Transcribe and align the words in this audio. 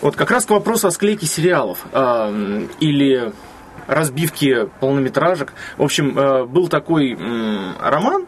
Вот 0.00 0.16
как 0.16 0.30
раз 0.30 0.46
к 0.46 0.50
вопросу 0.50 0.88
о 0.88 0.90
склейке 0.90 1.26
сериалов 1.26 1.84
э, 1.92 2.66
или 2.80 3.32
разбивки 3.86 4.68
полнометражек. 4.80 5.52
В 5.76 5.82
общем, 5.82 6.18
э, 6.18 6.44
был 6.44 6.68
такой 6.68 7.16
роман 7.80 8.26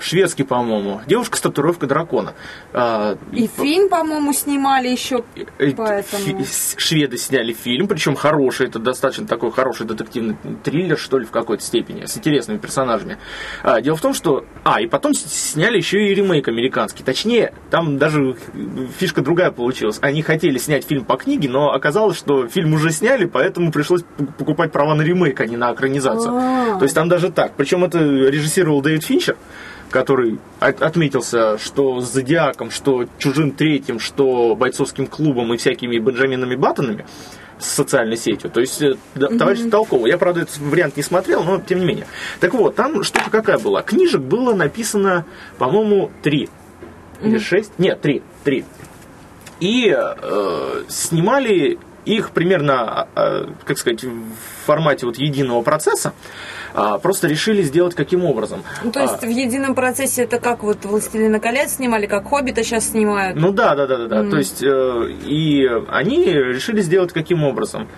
шведский, 0.00 0.44
по-моему, 0.44 1.00
девушка 1.06 1.36
с 1.36 1.40
татуировкой 1.40 1.88
дракона. 1.88 2.34
Э, 2.72 3.16
И 3.32 3.48
фильм, 3.48 3.88
по-моему, 3.88 4.32
снимали 4.32 4.88
еще 4.88 5.24
Э, 5.58 5.72
поэтому. 5.76 6.44
Шведы 6.76 7.16
сняли 7.16 7.52
фильм, 7.52 7.88
причем 7.88 8.14
хороший, 8.14 8.66
это 8.66 8.78
достаточно 8.78 9.26
такой 9.26 9.50
хороший 9.52 9.86
детективный 9.86 10.36
триллер, 10.62 10.98
что 10.98 11.18
ли, 11.18 11.26
в 11.26 11.30
какой-то 11.30 11.62
степени, 11.62 12.04
с 12.04 12.16
интересными 12.16 12.58
персонажами. 12.58 13.18
А, 13.62 13.80
дело 13.80 13.96
в 13.96 14.00
том, 14.00 14.14
что... 14.14 14.44
А, 14.64 14.80
и 14.80 14.86
потом 14.86 15.14
сняли 15.14 15.76
еще 15.76 16.08
и 16.08 16.14
ремейк 16.14 16.48
американский. 16.48 17.02
Точнее, 17.02 17.54
там 17.70 17.98
даже 17.98 18.36
фишка 18.98 19.22
другая 19.22 19.50
получилась. 19.50 19.98
Они 20.00 20.22
хотели 20.22 20.58
снять 20.58 20.84
фильм 20.86 21.04
по 21.04 21.16
книге, 21.16 21.48
но 21.48 21.72
оказалось, 21.72 22.16
что 22.16 22.48
фильм 22.48 22.74
уже 22.74 22.90
сняли, 22.90 23.24
поэтому 23.24 23.72
пришлось 23.72 24.02
покупать 24.38 24.72
права 24.72 24.94
на 24.94 25.02
ремейк, 25.02 25.40
а 25.40 25.46
не 25.46 25.56
на 25.56 25.72
экранизацию. 25.72 26.34
А. 26.34 26.78
То 26.78 26.84
есть 26.84 26.94
там 26.94 27.08
даже 27.08 27.30
так. 27.30 27.52
Причем 27.56 27.84
это 27.84 27.98
режиссировал 27.98 28.82
Дэвид 28.82 29.04
Финчер, 29.24 29.36
который 29.90 30.38
от- 30.60 30.82
отметился, 30.82 31.58
что 31.58 32.00
с 32.00 32.12
Зодиаком, 32.12 32.70
что 32.70 33.06
Чужим 33.18 33.52
Третьим, 33.52 33.98
что 34.00 34.54
бойцовским 34.56 35.06
клубом 35.06 35.54
и 35.54 35.56
всякими 35.56 35.98
Бенджаминами 35.98 36.56
Баттонами 36.56 37.06
с 37.58 37.66
социальной 37.66 38.16
сетью. 38.16 38.50
То 38.50 38.60
есть 38.60 38.82
э, 38.82 38.96
да, 39.14 39.28
товарищ 39.28 39.60
толковый. 39.70 40.10
Я, 40.10 40.18
правда, 40.18 40.40
этот 40.42 40.58
вариант 40.58 40.96
не 40.96 41.02
смотрел, 41.02 41.44
но 41.44 41.60
тем 41.60 41.78
не 41.80 41.86
менее. 41.86 42.06
Так 42.40 42.52
вот, 42.54 42.74
там 42.74 43.02
штука 43.04 43.30
какая 43.30 43.58
была? 43.58 43.82
Книжек 43.82 44.20
было 44.20 44.52
написано, 44.54 45.24
по-моему, 45.58 46.10
три. 46.22 46.48
Или 47.22 47.38
шесть? 47.38 47.72
Нет, 47.78 48.00
три. 48.00 48.22
Три. 48.42 48.64
И 49.60 49.94
э, 49.96 50.82
снимали 50.88 51.78
их 52.04 52.30
примерно, 52.30 53.08
э, 53.14 53.46
как 53.64 53.78
сказать, 53.78 54.04
в 54.04 54.66
формате 54.66 55.06
вот 55.06 55.16
единого 55.16 55.62
процесса. 55.62 56.12
А, 56.76 56.98
просто 56.98 57.28
решили 57.28 57.62
сделать 57.62 57.94
каким 57.94 58.24
образом. 58.24 58.64
Ну, 58.82 58.90
то 58.90 59.00
есть 59.00 59.22
А, 59.22 59.26
в 59.26 59.30
едином 59.30 59.76
процессе 59.76 60.24
это 60.24 60.40
как 60.40 60.64
вот 60.64 60.84
«Властелина 60.84 61.38
колец» 61.38 61.74
снимали, 61.76 62.06
как 62.06 62.28
«Хоббита» 62.28 62.64
сейчас 62.64 62.90
снимают. 62.90 63.38
Ну 63.38 63.52
да, 63.52 63.76
да, 63.76 63.86
да, 63.86 63.96
да, 63.98 64.06
да. 64.22 64.30
То 64.30 64.38
есть 64.38 64.60
э, 64.62 65.10
и 65.24 65.68
они 65.88 66.24
решили 66.24 66.80
сделать 66.80 67.12
каким 67.12 67.44
образом? 67.44 67.88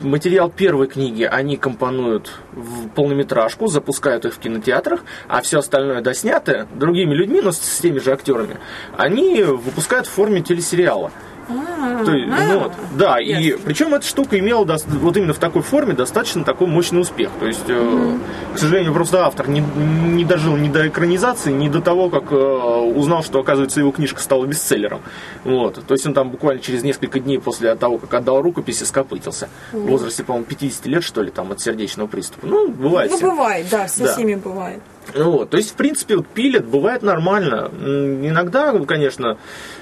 Материал 0.00 0.50
первой 0.50 0.86
книги 0.86 1.24
они 1.24 1.56
компонуют 1.56 2.30
в 2.52 2.88
полнометражку, 2.90 3.66
запускают 3.66 4.24
их 4.24 4.34
в 4.34 4.38
кинотеатрах, 4.38 5.00
а 5.28 5.42
все 5.42 5.58
остальное 5.58 6.00
доснятое 6.00 6.68
другими 6.74 7.12
людьми, 7.14 7.40
но 7.42 7.50
с 7.50 7.58
теми 7.80 7.98
же 7.98 8.12
актерами, 8.12 8.58
они 8.96 9.42
выпускают 9.42 10.06
в 10.06 10.10
форме 10.10 10.42
телесериала. 10.42 11.10
А, 11.48 12.04
То 12.04 12.12
есть, 12.12 12.28
ну 12.28 12.58
вот, 12.60 12.72
да, 12.96 13.20
и 13.20 13.28
ясно. 13.32 13.60
причем 13.64 13.94
эта 13.94 14.04
штука 14.06 14.38
имела 14.38 14.64
дос- 14.64 14.84
вот 14.88 15.16
именно 15.16 15.32
в 15.32 15.38
такой 15.38 15.62
форме 15.62 15.92
достаточно 15.94 16.42
такой 16.44 16.66
мощный 16.66 17.00
успех. 17.00 17.30
То 17.38 17.46
есть, 17.46 17.64
э, 17.68 18.18
к 18.54 18.58
сожалению, 18.58 18.92
просто 18.92 19.24
автор 19.24 19.48
не, 19.48 19.60
не 19.60 20.24
дожил 20.24 20.56
ни 20.56 20.68
до 20.68 20.88
экранизации, 20.88 21.52
ни 21.52 21.68
до 21.68 21.80
того, 21.80 22.10
как 22.10 22.32
э, 22.32 22.34
узнал, 22.36 23.22
что, 23.22 23.38
оказывается, 23.38 23.78
его 23.80 23.92
книжка 23.92 24.20
стала 24.20 24.44
бестселлером. 24.46 25.02
Вот. 25.44 25.84
То 25.86 25.94
есть 25.94 26.04
он 26.06 26.14
там 26.14 26.30
буквально 26.30 26.60
через 26.60 26.82
несколько 26.82 27.20
дней 27.20 27.38
после 27.38 27.74
того, 27.76 27.98
как 27.98 28.12
отдал 28.14 28.42
рукопись, 28.42 28.82
и 28.82 28.84
скопытился. 28.84 29.48
В 29.72 29.86
возрасте, 29.86 30.24
по-моему, 30.24 30.46
50 30.46 30.86
лет, 30.86 31.04
что 31.04 31.22
ли, 31.22 31.30
там, 31.30 31.52
от 31.52 31.60
сердечного 31.60 32.08
приступа. 32.08 32.46
Ну, 32.46 32.68
бывает. 32.68 33.10
Ну, 33.12 33.18
всё. 33.18 33.30
бывает, 33.30 33.66
да, 33.70 33.86
со 33.86 34.04
Да. 34.04 34.12
всеми 34.12 34.34
бывает. 34.34 34.80
Вот, 35.14 35.50
то 35.50 35.56
есть, 35.56 35.70
в 35.70 35.74
принципе, 35.74 36.16
вот 36.16 36.26
пилят, 36.26 36.66
бывает 36.66 37.02
нормально. 37.02 37.70
Иногда, 37.80 38.72
конечно, 38.80 39.38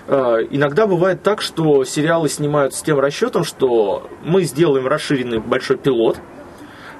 э, 0.07 0.47
иногда 0.51 0.87
бывает 0.87 1.23
так, 1.23 1.41
что 1.41 1.85
сериалы 1.85 2.29
снимают 2.29 2.75
с 2.75 2.83
тем 2.83 3.01
расчетом, 3.01 3.45
что 3.45 4.09
мы 4.23 4.43
сделаем 4.43 4.87
расширенный 4.87 5.39
большой 5.39 5.77
пилот, 5.77 6.19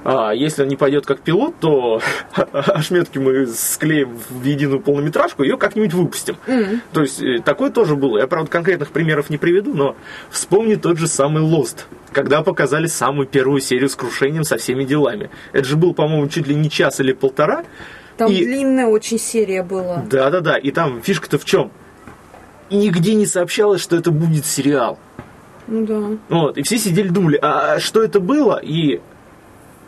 а 0.07 0.33
если 0.33 0.61
он 0.61 0.67
не 0.67 0.75
пойдет 0.75 1.07
как 1.07 1.21
пилот, 1.21 1.55
то 1.59 1.99
ошметки 2.35 3.17
мы 3.17 3.47
склеим 3.47 4.15
в 4.29 4.43
единую 4.43 4.79
полнометражку 4.79 5.41
и 5.41 5.47
ее 5.47 5.57
как-нибудь 5.57 5.93
выпустим. 5.93 6.37
То 6.93 7.01
есть 7.01 7.23
э, 7.23 7.39
такое 7.43 7.71
тоже 7.71 7.95
было. 7.95 8.19
Я, 8.19 8.27
правда, 8.27 8.51
конкретных 8.51 8.91
примеров 8.91 9.31
не 9.31 9.39
приведу, 9.39 9.73
но 9.73 9.95
вспомни 10.29 10.75
тот 10.75 10.99
же 10.99 11.07
самый 11.07 11.41
Lost, 11.41 11.85
когда 12.11 12.43
показали 12.43 12.85
самую 12.85 13.27
первую 13.27 13.61
серию 13.61 13.89
с 13.89 13.95
крушением 13.95 14.43
со 14.43 14.57
всеми 14.57 14.83
делами. 14.83 15.31
Это 15.53 15.67
же 15.67 15.75
был, 15.75 15.95
по-моему, 15.95 16.27
чуть 16.27 16.45
ли 16.45 16.53
не 16.53 16.69
час 16.69 16.99
или 16.99 17.11
полтора. 17.11 17.65
Там 18.17 18.31
И- 18.31 18.43
длинная 18.45 18.87
очень 18.87 19.19
серия 19.19 19.63
была. 19.63 20.03
Да, 20.09 20.29
да, 20.29 20.41
да. 20.41 20.57
И 20.57 20.71
там 20.71 21.01
фишка-то 21.01 21.37
в 21.37 21.45
чем? 21.45 21.71
Нигде 22.71 23.13
не 23.13 23.25
сообщалось, 23.25 23.81
что 23.81 23.95
это 23.95 24.11
будет 24.11 24.45
сериал. 24.45 24.97
Ну 25.67 25.85
да. 25.85 26.17
Вот. 26.29 26.57
И 26.57 26.63
все 26.63 26.77
сидели 26.77 27.09
думали, 27.09 27.37
а 27.41 27.79
что 27.79 28.03
это 28.03 28.19
было? 28.19 28.59
И 28.61 29.01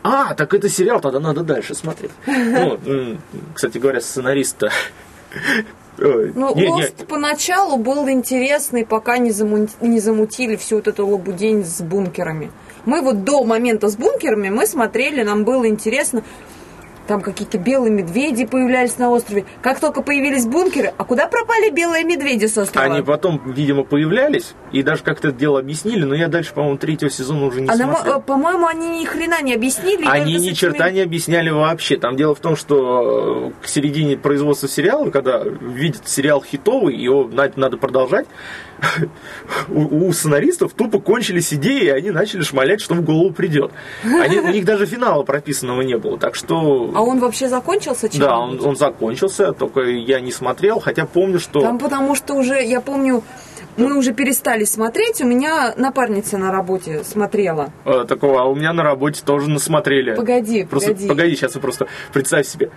а, 0.02 0.34
так 0.34 0.54
это 0.54 0.68
сериал, 0.68 1.00
тогда 1.00 1.20
надо 1.20 1.42
дальше 1.42 1.74
смотреть. 1.74 2.10
Кстати 3.54 3.78
говоря, 3.78 4.00
сценарист 4.00 4.62
Ой, 6.00 6.32
Ну, 6.34 6.54
не, 6.54 6.62
не, 6.62 6.68
Лост 6.68 7.06
поначалу 7.08 7.76
был 7.76 8.08
интересный, 8.08 8.86
пока 8.86 9.18
не, 9.18 9.30
заму- 9.30 9.68
не 9.80 9.98
замутили 9.98 10.54
всю 10.56 10.76
вот 10.76 10.86
эту 10.86 11.06
лабудень 11.06 11.64
с 11.64 11.80
бункерами. 11.82 12.52
Мы 12.84 13.02
вот 13.02 13.24
до 13.24 13.42
момента 13.44 13.88
с 13.88 13.96
бункерами 13.96 14.48
мы 14.48 14.66
смотрели, 14.66 15.24
нам 15.24 15.44
было 15.44 15.68
интересно. 15.68 16.22
Там 17.08 17.22
какие-то 17.22 17.56
белые 17.56 17.90
медведи 17.90 18.44
появлялись 18.44 18.98
на 18.98 19.10
острове. 19.10 19.46
Как 19.62 19.80
только 19.80 20.02
появились 20.02 20.44
бункеры, 20.46 20.92
а 20.98 21.04
куда 21.04 21.26
пропали 21.26 21.70
белые 21.70 22.04
медведи 22.04 22.44
с 22.44 22.58
острова? 22.58 22.86
Они 22.94 23.02
потом, 23.02 23.40
видимо, 23.46 23.82
появлялись 23.82 24.52
и 24.72 24.82
даже 24.82 25.02
как-то 25.02 25.28
это 25.28 25.38
дело 25.38 25.58
объяснили, 25.58 26.04
но 26.04 26.14
я 26.14 26.28
дальше, 26.28 26.52
по-моему, 26.52 26.76
третьего 26.76 27.10
сезона 27.10 27.46
уже 27.46 27.62
не 27.62 27.68
А 27.70 27.76
смотрел. 27.76 28.18
э, 28.18 28.20
по-моему, 28.20 28.66
они 28.66 29.00
ни 29.00 29.04
хрена 29.06 29.40
не 29.40 29.54
объяснили. 29.54 30.04
Они 30.06 30.34
ни 30.34 30.38
этими- 30.48 30.52
черта 30.54 30.90
не 30.90 31.00
объясняли 31.00 31.48
вообще. 31.48 31.96
Там 31.96 32.14
дело 32.14 32.34
в 32.34 32.40
том, 32.40 32.56
что 32.56 33.52
э, 33.58 33.64
к 33.64 33.68
середине 33.68 34.18
производства 34.18 34.68
сериала, 34.68 35.08
когда 35.10 35.42
видят 35.42 36.06
сериал 36.06 36.44
хитовый, 36.44 36.94
его 36.94 37.24
на- 37.24 37.50
надо 37.56 37.78
продолжать, 37.78 38.26
у, 39.68 40.08
у 40.08 40.12
сценаристов 40.12 40.72
тупо 40.72 41.00
кончились 41.00 41.52
идеи, 41.54 41.84
и 41.84 41.88
они 41.88 42.10
начали 42.10 42.42
шмалять, 42.42 42.80
что 42.80 42.94
в 42.94 43.02
голову 43.02 43.32
придет. 43.32 43.72
Они, 44.02 44.38
у 44.38 44.48
них 44.48 44.64
даже 44.64 44.86
финала 44.86 45.22
прописанного 45.22 45.82
не 45.82 45.96
было. 45.98 46.18
Так 46.18 46.34
что... 46.34 46.90
А 46.94 47.02
он 47.02 47.18
вообще 47.18 47.48
закончился 47.48 48.08
чем 48.08 48.20
Да, 48.20 48.38
он, 48.38 48.64
он 48.64 48.76
закончился, 48.76 49.52
только 49.52 49.80
я 49.82 50.20
не 50.20 50.32
смотрел, 50.32 50.80
хотя 50.80 51.06
помню, 51.06 51.38
что... 51.38 51.60
Там 51.60 51.78
потому 51.78 52.14
что 52.14 52.34
уже, 52.34 52.62
я 52.62 52.80
помню, 52.80 53.22
мы 53.76 53.96
уже 53.96 54.12
перестали 54.12 54.64
смотреть. 54.64 55.20
У 55.20 55.26
меня 55.26 55.74
напарница 55.76 56.36
на 56.38 56.50
работе 56.52 57.04
смотрела. 57.04 57.72
э, 57.84 58.04
такого, 58.08 58.42
а 58.42 58.44
у 58.44 58.54
меня 58.54 58.72
на 58.72 58.82
работе 58.82 59.22
тоже 59.24 59.48
насмотрели. 59.48 60.14
Погоди, 60.14 60.64
Просто, 60.64 60.90
погоди. 60.90 61.08
погоди, 61.08 61.36
сейчас 61.36 61.54
вы 61.54 61.60
просто 61.60 61.86
представь 62.12 62.46
себе. 62.46 62.70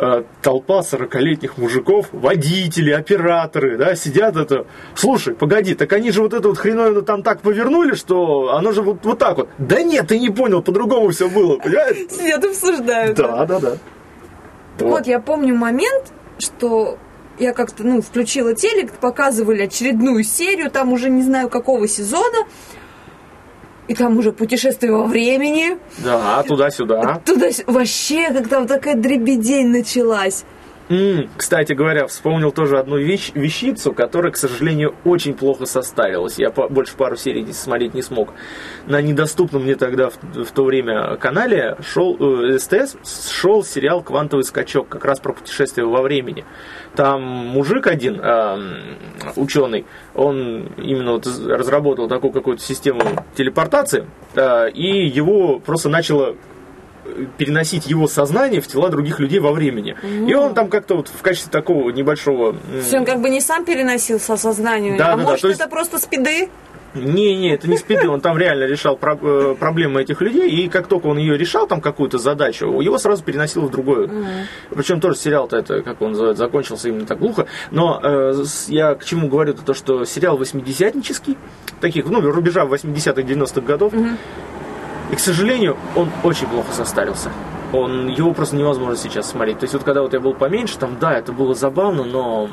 Э, 0.00 0.22
Толпа 0.42 0.80
40-летних 0.80 1.58
мужиков, 1.58 2.06
водители, 2.12 2.90
операторы, 2.90 3.76
да, 3.76 3.94
сидят 3.94 4.36
это. 4.36 4.66
Слушай, 4.94 5.34
погоди, 5.34 5.74
так 5.74 5.92
они 5.92 6.10
же 6.10 6.22
вот 6.22 6.32
это 6.32 6.48
вот 6.48 6.58
хреновину 6.58 7.02
там 7.02 7.22
так 7.22 7.40
повернули, 7.40 7.94
что 7.94 8.54
оно 8.54 8.72
же 8.72 8.82
вот, 8.82 9.04
вот 9.04 9.18
так 9.18 9.36
вот. 9.36 9.48
Да 9.58 9.82
нет, 9.82 10.08
ты 10.08 10.18
не 10.18 10.30
понял, 10.30 10.62
по-другому 10.62 11.10
все 11.10 11.28
было, 11.28 11.56
понимаешь? 11.56 11.96
Сидят 12.10 12.44
обсуждают. 12.44 13.16
Да, 13.16 13.44
да, 13.46 13.58
да. 13.58 13.76
Вот 14.78 15.06
я 15.06 15.20
помню 15.20 15.54
момент, 15.54 16.12
что 16.38 16.98
я 17.38 17.52
как-то, 17.52 17.84
ну, 17.84 18.02
включила 18.02 18.54
телек, 18.54 18.92
показывали 18.92 19.62
очередную 19.62 20.24
серию, 20.24 20.70
там 20.70 20.92
уже 20.92 21.10
не 21.10 21.22
знаю 21.22 21.48
какого 21.48 21.88
сезона, 21.88 22.46
и 23.90 23.94
там 23.94 24.16
уже 24.18 24.30
путешествие 24.30 24.92
во 24.92 25.02
времени. 25.02 25.76
Да, 25.98 26.44
туда-сюда. 26.44 27.20
Туда 27.26 27.48
вообще 27.66 28.32
как 28.32 28.46
там 28.46 28.68
такая 28.68 28.94
дребедень 28.94 29.66
началась. 29.66 30.44
Кстати 31.36 31.72
говоря, 31.72 32.08
вспомнил 32.08 32.50
тоже 32.50 32.78
одну 32.78 32.96
вещь, 32.96 33.30
вещицу, 33.34 33.92
которая, 33.92 34.32
к 34.32 34.36
сожалению, 34.36 34.96
очень 35.04 35.34
плохо 35.34 35.64
составилась. 35.64 36.36
Я 36.38 36.50
по- 36.50 36.68
больше 36.68 36.96
пару 36.96 37.14
серий 37.14 37.52
смотреть 37.52 37.94
не 37.94 38.02
смог. 38.02 38.30
На 38.86 39.00
недоступном 39.00 39.62
мне 39.62 39.76
тогда 39.76 40.10
в, 40.10 40.18
в 40.44 40.50
то 40.50 40.64
время 40.64 41.16
канале 41.16 41.76
шел, 41.80 42.16
э, 42.18 42.58
СТС 42.58 42.96
шел 43.30 43.62
сериал 43.62 44.02
«Квантовый 44.02 44.42
скачок», 44.42 44.88
как 44.88 45.04
раз 45.04 45.20
про 45.20 45.32
путешествие 45.32 45.86
во 45.86 46.02
времени. 46.02 46.44
Там 46.96 47.22
мужик 47.22 47.86
один, 47.86 48.20
ученый, 49.36 49.86
он 50.14 50.72
именно 50.76 51.12
вот 51.12 51.26
разработал 51.26 52.08
такую 52.08 52.32
какую-то 52.32 52.62
систему 52.62 53.00
телепортации, 53.36 54.06
э, 54.34 54.70
и 54.72 55.06
его 55.06 55.60
просто 55.60 55.88
начало 55.88 56.34
переносить 57.38 57.86
его 57.86 58.06
сознание 58.08 58.60
в 58.60 58.66
тела 58.66 58.88
других 58.88 59.20
людей 59.20 59.38
во 59.40 59.52
времени. 59.52 59.96
И 60.28 60.34
он 60.34 60.54
там 60.54 60.68
как-то 60.68 60.96
вот 60.96 61.08
в 61.08 61.22
качестве 61.22 61.50
такого 61.50 61.90
небольшого... 61.90 62.52
То 62.54 62.58
есть 62.76 62.94
он 62.94 63.04
как 63.04 63.20
бы 63.20 63.30
не 63.30 63.40
сам 63.40 63.64
переносился 63.64 64.36
сознанию, 64.36 64.96
Да, 64.98 65.12
а 65.12 65.16
да, 65.16 65.16
да, 65.16 65.22
может 65.28 65.42
то 65.42 65.48
есть- 65.48 65.60
это 65.60 65.68
просто 65.68 65.98
спиды? 65.98 66.48
Не-не, 66.92 67.54
это 67.54 67.68
не 67.70 67.76
спиды, 67.76 68.08
он 68.08 68.20
там 68.20 68.36
реально 68.36 68.64
решал 68.64 68.96
про- 68.96 69.16
э, 69.22 69.54
проблемы 69.56 70.02
этих 70.02 70.20
людей, 70.20 70.50
и 70.50 70.68
как 70.68 70.88
только 70.88 71.06
он 71.06 71.18
ее 71.18 71.38
решал, 71.38 71.68
там 71.68 71.80
какую-то 71.80 72.18
задачу, 72.18 72.80
его 72.80 72.98
сразу 72.98 73.22
переносило 73.22 73.66
в 73.66 73.70
другое. 73.70 74.10
Причем 74.70 75.00
тоже 75.00 75.16
сериал-то 75.16 75.56
это, 75.56 75.82
как 75.82 76.02
он 76.02 76.10
называется, 76.10 76.42
закончился 76.42 76.88
именно 76.88 77.06
так 77.06 77.20
глухо. 77.20 77.46
Но 77.70 78.00
э, 78.02 78.42
я 78.66 78.96
к 78.96 79.04
чему 79.04 79.28
говорю, 79.28 79.52
это 79.52 79.62
то, 79.62 79.72
что 79.72 80.04
сериал 80.04 80.36
восьмидесятнический, 80.36 81.38
таких, 81.80 82.06
ну, 82.06 82.20
рубежа 82.22 82.64
80-х, 82.64 83.22
90-х 83.22 83.60
годов, 83.60 83.92
и, 85.12 85.16
к 85.16 85.20
сожалению, 85.20 85.76
он 85.96 86.10
очень 86.22 86.46
плохо 86.46 86.72
состарился. 86.72 87.30
Он, 87.72 88.08
его 88.08 88.32
просто 88.32 88.56
невозможно 88.56 88.96
сейчас 88.96 89.30
смотреть. 89.30 89.58
То 89.60 89.64
есть 89.64 89.74
вот 89.74 89.84
когда 89.84 90.02
вот 90.02 90.12
я 90.12 90.20
был 90.20 90.34
поменьше, 90.34 90.78
там, 90.78 90.98
да, 90.98 91.16
это 91.16 91.32
было 91.32 91.54
забавно, 91.54 92.04
но 92.04 92.48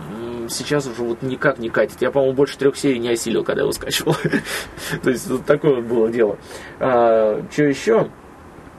сейчас 0.49 0.87
уже 0.87 1.03
вот 1.03 1.21
никак 1.21 1.59
не 1.59 1.69
катит. 1.69 1.97
Я, 2.01 2.11
по-моему, 2.11 2.35
больше 2.35 2.57
трех 2.57 2.77
серий 2.77 2.99
не 2.99 3.09
осилил, 3.09 3.43
когда 3.43 3.63
его 3.63 3.71
скачивал. 3.71 4.15
То 5.03 5.09
есть 5.09 5.27
вот 5.27 5.45
такое 5.45 5.75
вот 5.75 5.85
было 5.85 6.09
дело. 6.09 6.37
что 6.77 7.63
еще? 7.63 8.09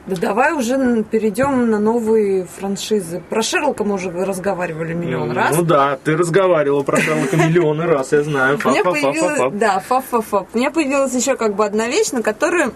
Да 0.09 0.15
давай 0.15 0.53
уже 0.53 1.03
перейдем 1.03 1.69
на 1.69 1.77
новые 1.77 2.45
франшизы. 2.45 3.21
Про 3.29 3.43
Шерлока 3.43 3.83
мы 3.83 3.95
уже 3.95 4.09
разговаривали 4.09 4.93
миллион 4.93 5.31
раз. 5.31 5.55
Ну 5.55 5.63
да, 5.63 5.99
ты 6.03 6.17
разговаривала 6.17 6.81
про 6.81 6.97
Шерлока 6.97 7.35
миллионы 7.37 7.85
раз, 7.85 8.11
я 8.11 8.23
знаю. 8.23 8.57
Да, 9.53 9.79
фа-фа-фа. 9.79 10.47
У 10.51 10.57
меня 10.57 10.71
появилась 10.71 11.13
еще 11.13 11.35
как 11.35 11.55
бы 11.55 11.63
одна 11.63 11.87
вещь, 11.87 12.11
на 12.11 12.23
которую 12.23 12.73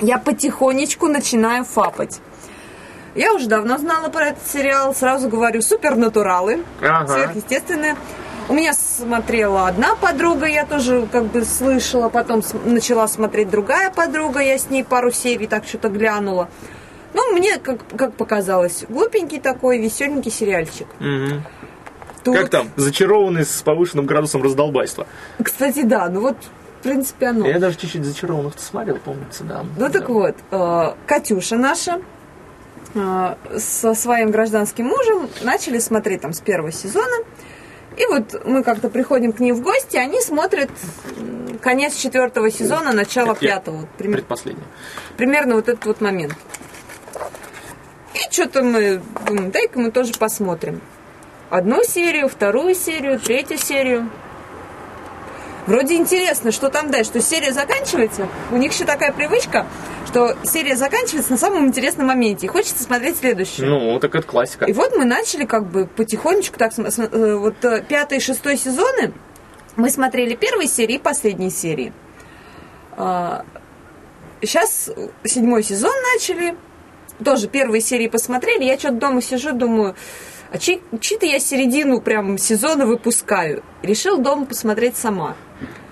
я 0.00 0.18
потихонечку 0.18 1.08
начинаю 1.08 1.64
фапать. 1.64 2.20
Я 3.14 3.34
уже 3.34 3.48
давно 3.48 3.78
знала 3.78 4.08
про 4.08 4.28
этот 4.28 4.46
сериал, 4.46 4.94
сразу 4.94 5.28
говорю, 5.28 5.62
супернатуралы, 5.62 6.62
Ага. 6.80 7.12
сверхъестественные. 7.14 7.96
У 8.48 8.52
меня 8.54 8.72
смотрела 8.72 9.68
одна 9.68 9.94
подруга, 9.96 10.46
я 10.46 10.64
тоже 10.64 11.06
как 11.10 11.24
бы 11.26 11.44
слышала, 11.44 12.08
потом 12.08 12.42
начала 12.64 13.06
смотреть 13.08 13.50
другая 13.50 13.90
подруга, 13.90 14.40
я 14.40 14.58
с 14.58 14.70
ней 14.70 14.84
пару 14.84 15.10
серий 15.12 15.46
так 15.46 15.64
что-то 15.66 15.88
глянула. 15.88 16.48
Ну, 17.14 17.32
мне, 17.32 17.58
как, 17.58 17.78
как 17.96 18.14
показалось, 18.14 18.84
глупенький 18.88 19.40
такой, 19.40 19.78
веселенький 19.78 20.30
сериальчик. 20.30 20.86
Мгм. 21.00 21.42
Тут- 22.24 22.36
Как 22.36 22.48
там? 22.50 22.68
Зачарованный 22.76 23.44
с 23.44 23.62
повышенным 23.62 24.06
градусом 24.06 24.42
раздолбайства. 24.42 25.06
Кстати, 25.42 25.82
да, 25.82 26.08
ну 26.08 26.20
вот, 26.20 26.36
в 26.80 26.82
принципе, 26.82 27.26
оно. 27.26 27.46
Я 27.46 27.58
даже 27.58 27.76
чуть-чуть 27.76 28.04
зачарованных 28.04 28.54
смотрел, 28.58 28.96
помнится, 28.96 29.44
да. 29.44 29.64
Ну 29.76 29.88
так 29.90 30.06
Да. 30.06 30.12
вот, 30.12 30.36
э, 30.50 30.94
Катюша 31.06 31.56
наша 31.56 32.00
э, 32.94 33.34
со 33.58 33.94
своим 33.94 34.30
гражданским 34.30 34.86
мужем 34.86 35.28
начали 35.42 35.78
смотреть 35.78 36.22
там 36.22 36.32
с 36.32 36.40
первого 36.40 36.72
сезона. 36.72 37.16
И 37.96 38.06
вот 38.06 38.44
мы 38.46 38.62
как-то 38.62 38.88
приходим 38.88 39.32
к 39.32 39.40
ним 39.40 39.54
в 39.56 39.62
гости, 39.62 39.96
они 39.96 40.20
смотрят 40.20 40.70
конец 41.60 41.94
четвертого 41.96 42.50
сезона, 42.50 42.92
начало 42.92 43.36
я 43.40 43.56
пятого. 43.56 43.76
Вот 43.78 43.88
пример- 43.98 44.18
Предпоследний. 44.18 44.64
примерно 45.16 45.56
вот 45.56 45.68
этот 45.68 45.84
вот 45.84 46.00
момент. 46.00 46.34
И 48.14 48.32
что-то 48.32 48.62
мы 48.62 49.02
думаем, 49.26 49.50
дай-ка 49.50 49.78
мы 49.78 49.90
тоже 49.90 50.12
посмотрим. 50.18 50.80
Одну 51.50 51.82
серию, 51.84 52.28
вторую 52.28 52.74
серию, 52.74 53.18
третью 53.20 53.58
серию. 53.58 54.08
Вроде 55.66 55.96
интересно, 55.96 56.52
что 56.52 56.68
там 56.68 56.90
дальше, 56.90 57.10
что 57.10 57.20
серия 57.20 57.52
заканчивается. 57.52 58.28
У 58.50 58.56
них 58.56 58.72
еще 58.72 58.84
такая 58.84 59.12
привычка, 59.12 59.66
что 60.06 60.36
серия 60.42 60.76
заканчивается 60.76 61.32
на 61.32 61.38
самом 61.38 61.66
интересном 61.68 62.06
моменте. 62.06 62.46
И 62.46 62.48
хочется 62.48 62.82
смотреть 62.82 63.18
следующую. 63.18 63.68
Ну, 63.68 63.98
так 64.00 64.14
это 64.14 64.26
классика. 64.26 64.64
И 64.64 64.72
вот 64.72 64.96
мы 64.96 65.04
начали 65.04 65.44
как 65.44 65.68
бы 65.68 65.86
потихонечку 65.86 66.58
так 66.58 66.72
э, 66.78 67.34
вот 67.34 67.64
э, 67.64 67.84
пятый 67.86 68.18
и 68.18 68.20
шестой 68.20 68.56
сезоны 68.56 69.12
мы 69.76 69.90
смотрели 69.90 70.34
первые 70.34 70.68
серии 70.68 70.96
и 70.96 70.98
последние 70.98 71.50
серии. 71.50 71.92
Сейчас 74.42 74.90
седьмой 75.24 75.62
сезон 75.62 75.92
начали. 76.14 76.56
Тоже 77.24 77.48
первые 77.48 77.82
серии 77.82 78.08
посмотрели. 78.08 78.64
Я 78.64 78.78
что-то 78.78 78.96
дома 78.96 79.20
сижу, 79.20 79.52
думаю, 79.52 79.94
а 80.50 80.58
чьи-то 80.58 81.26
я 81.26 81.38
середину 81.38 82.00
прям 82.00 82.38
сезона 82.38 82.86
выпускаю. 82.86 83.62
Решил 83.82 84.18
дома 84.18 84.46
посмотреть 84.46 84.96
сама. 84.96 85.36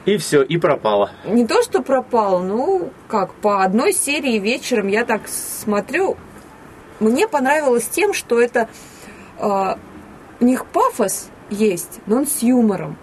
И 0.08 0.16
все, 0.16 0.42
и 0.42 0.56
пропало. 0.56 1.10
Не 1.26 1.46
то, 1.46 1.62
что 1.62 1.82
пропал, 1.82 2.40
ну, 2.40 2.90
как, 3.08 3.34
по 3.34 3.62
одной 3.62 3.92
серии 3.92 4.38
вечером 4.38 4.86
я 4.86 5.04
так 5.04 5.28
смотрю. 5.28 6.16
Мне 6.98 7.28
понравилось 7.28 7.86
тем, 7.88 8.14
что 8.14 8.40
это... 8.40 8.70
э, 9.38 9.74
у 10.40 10.44
них 10.44 10.64
пафос 10.64 11.28
есть, 11.50 12.00
но 12.06 12.16
он 12.16 12.26
с 12.26 12.40
юмором. 12.40 12.96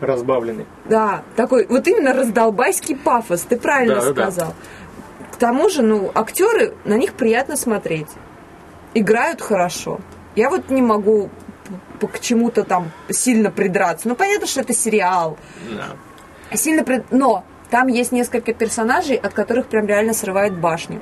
Разбавленный. 0.00 0.66
Да, 0.86 1.22
такой 1.36 1.64
вот 1.68 1.86
именно 1.86 2.12
раздолбайский 2.12 2.96
пафос, 2.96 3.42
ты 3.42 3.56
правильно 3.56 3.94
Да, 3.94 4.00
да, 4.00 4.12
да. 4.12 4.30
сказал. 4.30 4.54
К 5.30 5.36
тому 5.36 5.68
же, 5.68 5.82
ну, 5.82 6.10
актеры, 6.12 6.74
на 6.84 6.94
них 6.94 7.12
приятно 7.12 7.56
смотреть. 7.56 8.08
Играют 8.94 9.40
хорошо. 9.40 10.00
Я 10.34 10.50
вот 10.50 10.70
не 10.70 10.82
могу 10.82 11.30
к 12.00 12.18
чему-то 12.18 12.64
там 12.64 12.90
сильно 13.10 13.52
придраться. 13.52 14.08
Ну, 14.08 14.16
понятно, 14.16 14.48
что 14.48 14.62
это 14.62 14.74
сериал. 14.74 15.38
Да. 15.70 15.96
Сильно 16.54 16.84
Но 17.10 17.44
там 17.70 17.88
есть 17.88 18.12
несколько 18.12 18.52
персонажей, 18.52 19.16
от 19.16 19.34
которых 19.34 19.66
прям 19.66 19.86
реально 19.86 20.14
срывает 20.14 20.56
башню. 20.58 21.00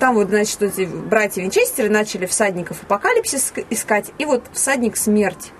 Там 0.00 0.16
вот, 0.16 0.28
значит, 0.28 0.60
эти 0.62 0.86
братья 0.86 1.40
Винчестеры 1.40 1.88
начали 1.88 2.26
всадников 2.26 2.82
апокалипсис 2.82 3.52
ск- 3.52 3.64
искать, 3.70 4.10
и 4.18 4.24
вот 4.24 4.44
всадник 4.52 4.96
смерти. 4.96 5.52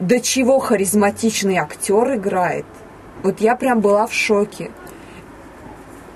До 0.00 0.18
чего 0.18 0.58
харизматичный 0.58 1.58
актер 1.58 2.14
играет. 2.14 2.64
Вот 3.22 3.40
я 3.40 3.54
прям 3.54 3.80
была 3.80 4.06
в 4.06 4.14
шоке. 4.14 4.70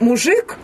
Мужик, 0.01 0.57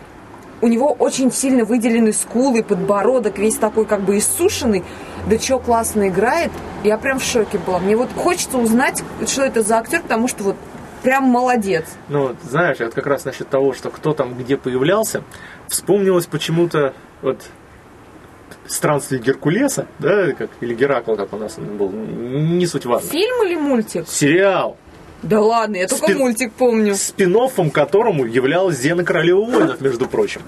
у 0.61 0.67
него 0.67 0.91
очень 0.91 1.31
сильно 1.31 1.65
выделены 1.65 2.13
скулы, 2.13 2.63
подбородок, 2.63 3.37
весь 3.37 3.55
такой 3.55 3.85
как 3.85 4.01
бы 4.01 4.17
иссушенный. 4.17 4.83
Да 5.27 5.37
чё 5.37 5.59
классно 5.59 6.09
играет. 6.09 6.51
Я 6.83 6.97
прям 6.97 7.19
в 7.19 7.23
шоке 7.23 7.57
была. 7.57 7.79
Мне 7.79 7.95
вот 7.95 8.09
хочется 8.15 8.57
узнать, 8.57 9.03
что 9.27 9.43
это 9.43 9.61
за 9.61 9.77
актер, 9.77 10.01
потому 10.01 10.27
что 10.27 10.43
вот 10.43 10.55
прям 11.01 11.23
молодец. 11.23 11.85
Ну, 12.09 12.35
знаешь, 12.43 12.79
вот 12.79 12.93
как 12.93 13.07
раз 13.07 13.25
насчет 13.25 13.49
того, 13.49 13.73
что 13.73 13.89
кто 13.89 14.13
там 14.13 14.33
где 14.37 14.57
появлялся, 14.57 15.23
вспомнилось 15.67 16.25
почему-то 16.25 16.93
вот 17.21 17.41
странствие 18.67 19.21
Геркулеса, 19.21 19.87
да, 19.99 20.31
как, 20.33 20.49
или 20.61 20.73
Геракл, 20.73 21.15
как 21.15 21.33
у 21.33 21.37
нас 21.37 21.55
он 21.57 21.77
был, 21.77 21.89
не 21.89 22.65
суть 22.65 22.85
важно. 22.85 23.09
Фильм 23.09 23.45
или 23.45 23.55
мультик? 23.55 24.07
Сериал, 24.07 24.77
Да 25.21 25.41
ладно, 25.41 25.77
я 25.77 25.87
только 25.87 26.07
Спин- 26.07 26.17
мультик 26.17 26.53
помню. 26.53 26.95
спин 26.95 27.35
которому 27.71 28.25
являлась 28.25 28.77
Зена 28.77 29.03
Королева 29.03 29.41
воинов, 29.43 29.81
между 29.81 30.05
прочим. 30.07 30.41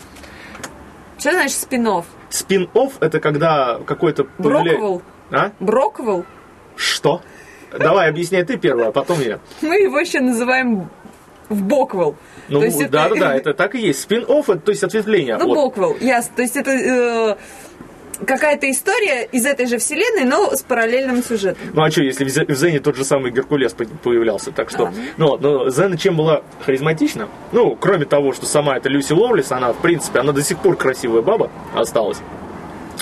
Что 1.25 1.31
значит 1.33 1.57
спинов? 1.57 2.05
Спин-офф 2.29 2.97
это 2.99 3.19
когда 3.19 3.79
какой-то... 3.83 4.27
Броквелл? 4.37 5.01
А? 5.31 5.53
Броквелл? 5.59 6.23
Что? 6.75 7.23
Давай, 7.71 8.09
объясняй 8.09 8.43
ты 8.43 8.57
первое, 8.57 8.89
а 8.89 8.91
потом 8.91 9.19
я. 9.21 9.39
Мы 9.63 9.75
его 9.79 9.97
еще 9.97 10.19
называем 10.19 10.87
в 11.49 11.63
Боквелл. 11.63 12.15
Ну, 12.47 12.61
есть 12.61 12.79
это- 12.79 12.91
да-да-да, 12.91 13.35
это 13.35 13.55
так 13.55 13.73
и 13.73 13.79
есть. 13.79 14.01
Спин-офф, 14.01 14.51
это, 14.51 14.59
то 14.59 14.69
есть 14.69 14.83
ответвление. 14.83 15.37
Ну, 15.37 15.49
от- 15.49 15.55
Боквелл, 15.55 15.97
ясно. 15.99 16.31
То 16.35 16.41
есть 16.43 16.57
это 16.57 16.69
э, 16.69 17.37
какая-то 18.25 18.69
история 18.69 19.23
из 19.31 19.45
этой 19.45 19.65
же 19.65 19.77
вселенной, 19.77 20.23
но 20.23 20.51
с 20.55 20.61
параллельным 20.61 21.23
сюжетом. 21.23 21.61
Ну 21.73 21.83
а 21.83 21.91
что, 21.91 22.01
если 22.03 22.23
в 22.25 22.27
Зе- 22.27 22.51
в 22.51 22.55
Зене 22.55 22.79
тот 22.79 22.95
же 22.95 23.03
самый 23.03 23.31
Геркулес 23.31 23.73
по- 23.73 23.85
появлялся, 23.85 24.51
так 24.51 24.69
что... 24.69 24.85
А. 24.85 24.93
Ну, 25.17 25.37
но 25.37 25.69
Зена 25.69 25.97
чем 25.97 26.17
была 26.17 26.41
харизматична? 26.65 27.27
Ну, 27.51 27.75
кроме 27.75 28.05
того, 28.05 28.33
что 28.33 28.45
сама 28.45 28.77
эта 28.77 28.89
Люси 28.89 29.13
Ловлис, 29.13 29.51
она, 29.51 29.73
в 29.73 29.77
принципе, 29.77 30.19
она 30.19 30.31
до 30.31 30.41
сих 30.41 30.59
пор 30.59 30.75
красивая 30.75 31.21
баба 31.21 31.49
осталась. 31.73 32.19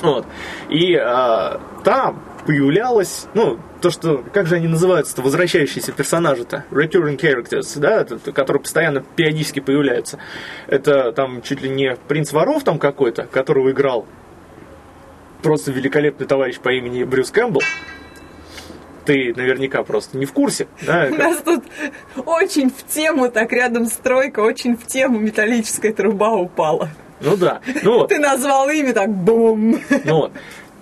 Вот. 0.02 0.26
И 0.70 0.96
а, 0.96 1.62
там 1.84 2.24
появлялась, 2.46 3.28
ну, 3.34 3.58
то, 3.82 3.90
что, 3.90 4.24
как 4.34 4.48
же 4.48 4.56
они 4.56 4.68
называются-то, 4.68 5.22
возвращающиеся 5.22 5.92
персонажи-то, 5.92 6.66
recurring 6.72 7.18
characters, 7.18 7.80
да, 7.80 8.02
это, 8.02 8.32
которые 8.32 8.62
постоянно, 8.62 9.04
периодически 9.16 9.60
появляются. 9.60 10.20
Это 10.68 11.12
там 11.14 11.42
чуть 11.42 11.62
ли 11.62 11.70
не 11.70 11.96
принц 12.08 12.32
воров 12.34 12.64
там 12.64 12.80
какой-то, 12.80 13.24
которого 13.26 13.72
играл 13.72 14.06
просто 15.44 15.72
великолепный 15.72 16.26
товарищ 16.26 16.58
по 16.60 16.70
имени 16.70 17.04
Брюс 17.04 17.30
Кэмпбелл. 17.30 17.62
Ты 19.06 19.34
наверняка 19.36 19.84
просто 19.84 20.18
не 20.18 20.26
в 20.26 20.32
курсе, 20.32 20.68
да? 20.82 21.08
У 21.12 21.16
нас 21.16 21.38
тут 21.44 21.64
очень 22.26 22.72
в 22.72 22.88
тему, 22.88 23.30
так 23.30 23.52
рядом 23.52 23.86
стройка, 23.88 24.40
очень 24.40 24.78
в 24.78 24.88
тему 24.88 25.20
металлическая 25.20 25.94
труба 25.94 26.32
упала. 26.32 26.90
Ну 27.20 27.36
да. 27.36 27.60
Ну 27.84 28.00
вот. 28.00 28.10
Ты 28.10 28.20
назвал 28.20 28.70
имя 28.70 28.94
так 28.94 29.10
бум. 29.10 29.80
Ну 30.06 30.16
вот. 30.16 30.32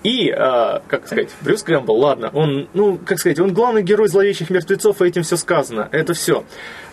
И, 0.03 0.31
а, 0.31 0.81
как 0.87 1.05
сказать, 1.05 1.29
Брюс 1.41 1.61
Кэмпбелл, 1.61 1.95
ладно, 1.95 2.31
он, 2.33 2.67
ну, 2.73 2.97
как 2.97 3.19
сказать, 3.19 3.39
он 3.39 3.53
главный 3.53 3.83
герой 3.83 4.07
зловещих 4.07 4.49
мертвецов, 4.49 4.99
и 5.01 5.05
этим 5.05 5.21
все 5.21 5.37
сказано, 5.37 5.89
это 5.91 6.15
все. 6.15 6.43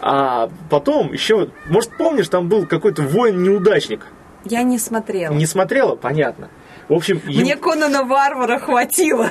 А 0.01 0.51
потом 0.69 1.15
еще, 1.15 1.49
может, 1.67 1.91
помнишь, 1.97 2.29
там 2.29 2.51
был 2.51 2.67
какой-то 2.67 3.01
воин-неудачник. 3.03 4.07
Я 4.45 4.63
не 4.63 4.79
смотрела. 4.79 5.33
Не 5.33 5.47
смотрела? 5.47 5.97
Понятно. 5.97 6.51
В 6.89 6.95
общем, 6.95 7.21
ем- 7.27 7.43
Мне 7.43 7.57
Конана 7.57 8.05
Варвара 8.05 8.59
хватило. 8.59 9.31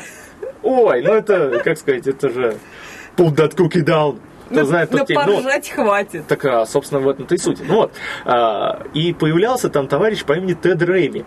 ой, 0.64 1.02
ну 1.02 1.14
это, 1.14 1.60
как 1.64 1.78
сказать, 1.78 2.08
это 2.08 2.30
же 2.30 2.58
pull 3.16 3.34
that 3.36 3.56
cookie 3.56 3.84
down. 3.84 4.20
кто 4.50 4.64
знает 4.64 4.92
тот 4.92 5.08
тень. 5.08 5.18
Ну, 5.20 5.34
поржать 5.42 5.70
хватит. 5.70 6.28
Так, 6.28 6.46
а, 6.46 6.66
собственно, 6.66 7.02
в 7.02 7.10
этом-то 7.10 7.36
и 7.36 7.38
суть. 7.38 7.60
Ну 7.68 7.76
вот. 7.76 7.94
А, 8.26 8.84
и 8.94 9.12
появлялся 9.14 9.70
там 9.70 9.88
товарищ 9.88 10.24
по 10.24 10.34
имени 10.34 10.54
Тед 10.54 10.82
Рэйми. 10.82 11.26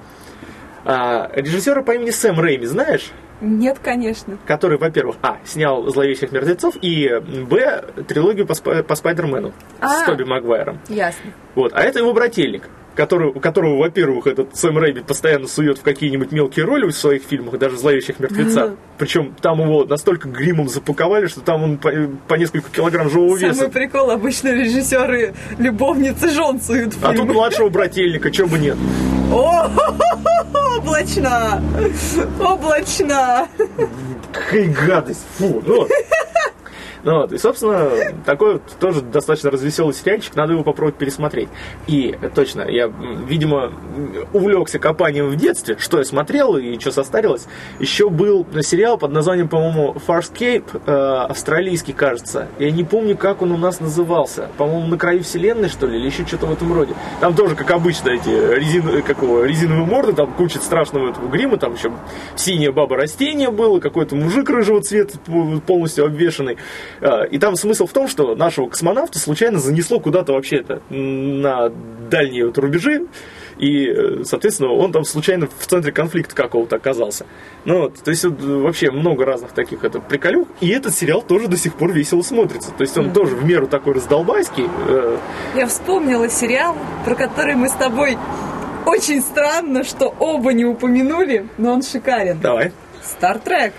А, 0.84 1.30
режиссера 1.34 1.82
по 1.82 1.92
имени 1.92 2.10
Сэм 2.10 2.40
Рэйми, 2.40 2.64
знаешь? 2.66 3.10
Нет, 3.42 3.78
конечно. 3.82 4.38
Который, 4.46 4.78
во-первых, 4.78 5.16
а, 5.22 5.38
снял 5.44 5.86
«Зловещих 5.88 6.30
мертвецов», 6.32 6.74
и, 6.80 7.08
б, 7.20 7.84
трилогию 8.06 8.46
по, 8.46 8.54
по 8.82 8.94
Спайдермену 8.94 9.52
А. 9.80 9.88
с 9.88 10.04
Тоби 10.04 10.24
Магуайром. 10.24 10.78
Ясно. 10.88 11.32
Вот. 11.54 11.72
А 11.74 11.82
это 11.82 11.98
его 12.00 12.12
брательник, 12.12 12.68
который, 13.00 13.32
которого, 13.32 13.78
во-первых, 13.78 14.26
этот 14.26 14.54
Сэм 14.54 14.76
Рэйми 14.76 15.00
постоянно 15.00 15.48
сует 15.48 15.78
в 15.78 15.82
какие-нибудь 15.82 16.32
мелкие 16.32 16.66
роли 16.66 16.84
в 16.84 16.92
своих 16.92 17.22
фильмах, 17.22 17.58
даже 17.58 17.78
«Зловещих 17.78 18.20
мертвецах». 18.20 18.72
Причем 18.98 19.34
там 19.40 19.62
его 19.62 19.86
настолько 19.86 20.28
гримом 20.28 20.68
запаковали, 20.68 21.26
что 21.26 21.40
там 21.40 21.62
он 21.62 21.78
по, 21.78 21.90
по 22.28 22.34
несколько 22.34 22.68
килограмм 22.68 23.08
живого 23.08 23.38
веса. 23.38 23.54
Самый 23.54 23.70
прикол, 23.70 24.10
обычно 24.10 24.48
режиссеры 24.48 25.32
любовницы 25.56 26.28
жен 26.28 26.60
суют 26.60 26.92
в 26.92 27.02
А 27.02 27.14
тут 27.14 27.28
младшего 27.28 27.70
брательника, 27.70 28.30
чего 28.30 28.48
бы 28.48 28.58
нет. 28.58 28.76
О, 29.32 29.70
облачно! 30.76 31.62
Облачно! 32.38 33.48
Какая 34.30 34.68
гадость! 34.68 35.24
Фу, 35.38 35.62
ну. 35.64 35.88
Ну 37.02 37.20
вот, 37.20 37.32
и, 37.32 37.38
собственно, 37.38 37.90
такой 38.26 38.54
вот 38.54 38.62
тоже 38.78 39.00
достаточно 39.00 39.50
развеселый 39.50 39.94
сериальчик, 39.94 40.34
надо 40.36 40.52
его 40.52 40.62
попробовать 40.62 40.96
пересмотреть. 40.96 41.48
И, 41.86 42.18
точно, 42.34 42.62
я, 42.62 42.92
видимо, 43.26 43.72
увлекся 44.32 44.78
копанием 44.78 45.28
в 45.28 45.36
детстве, 45.36 45.76
что 45.78 45.98
я 45.98 46.04
смотрел 46.04 46.56
и 46.56 46.78
что 46.78 46.90
состарилось. 46.90 47.46
Еще 47.78 48.10
был 48.10 48.46
сериал 48.60 48.98
под 48.98 49.12
названием, 49.12 49.48
по-моему, 49.48 49.96
Farscape, 50.06 50.64
э, 50.86 51.26
австралийский, 51.28 51.92
кажется. 51.92 52.48
Я 52.58 52.70
не 52.70 52.84
помню, 52.84 53.16
как 53.16 53.42
он 53.42 53.52
у 53.52 53.56
нас 53.56 53.80
назывался. 53.80 54.48
По-моему, 54.58 54.88
«На 54.88 54.98
краю 54.98 55.22
вселенной», 55.22 55.68
что 55.68 55.86
ли, 55.86 55.98
или 55.98 56.06
еще 56.06 56.26
что-то 56.26 56.46
в 56.46 56.52
этом 56.52 56.72
роде. 56.72 56.94
Там 57.20 57.34
тоже, 57.34 57.54
как 57.56 57.70
обычно, 57.70 58.10
эти 58.10 58.28
резин, 58.28 59.02
какого, 59.02 59.44
резиновые 59.44 59.86
морды, 59.86 60.12
там 60.12 60.32
куча 60.32 60.58
страшного 60.58 61.10
этого 61.10 61.28
грима, 61.28 61.56
там 61.56 61.74
еще 61.74 61.92
синяя 62.36 62.72
баба 62.72 62.96
растение 62.96 63.50
было, 63.50 63.80
какой-то 63.80 64.16
мужик 64.16 64.50
рыжего 64.50 64.80
цвета 64.82 65.18
пол- 65.18 65.60
полностью 65.60 66.04
обвешанный. 66.04 66.58
А, 67.02 67.22
И 67.24 67.38
там 67.38 67.56
смысл 67.56 67.86
в 67.86 67.92
том, 67.92 68.08
что 68.08 68.34
нашего 68.34 68.68
космонавта 68.68 69.18
случайно 69.18 69.58
занесло 69.58 70.00
куда-то 70.00 70.32
вообще 70.32 70.56
это 70.58 70.82
на 70.90 71.70
дальние 72.10 72.46
вот 72.46 72.58
рубежи, 72.58 73.06
и, 73.58 73.86
э, 73.88 74.24
соответственно, 74.24 74.70
он 74.72 74.90
там 74.92 75.04
случайно 75.04 75.46
в 75.46 75.66
центре 75.66 75.92
конфликта 75.92 76.34
какого-то 76.34 76.76
оказался. 76.76 77.26
Ну 77.64 77.80
вот, 77.82 77.94
то 78.02 78.10
есть 78.10 78.24
вот, 78.24 78.40
э, 78.42 78.46
вообще 78.46 78.90
много 78.90 79.24
разных 79.24 79.52
таких 79.52 79.84
это 79.84 80.00
приколюх, 80.00 80.48
и 80.60 80.68
этот 80.70 80.94
сериал 80.94 81.22
тоже 81.22 81.48
до 81.48 81.56
сих 81.56 81.74
пор 81.74 81.92
весело 81.92 82.22
смотрится. 82.22 82.70
То 82.72 82.82
есть 82.82 82.96
он 82.98 83.12
тоже 83.12 83.36
в 83.36 83.44
меру 83.44 83.66
такой 83.66 83.94
раздолбайский. 83.94 84.66
э, 84.88 85.16
Я 85.56 85.66
вспомнила 85.66 86.28
сериал, 86.28 86.76
про 87.04 87.14
который 87.14 87.54
мы 87.54 87.68
с 87.68 87.72
тобой 87.72 88.16
очень 88.86 89.20
странно, 89.20 89.84
что 89.84 90.14
оба 90.18 90.52
не 90.52 90.64
упомянули, 90.64 91.46
но 91.58 91.72
он 91.74 91.82
шикарен. 91.82 92.40
Давай. 92.40 92.72
Стартрек. 93.02 93.72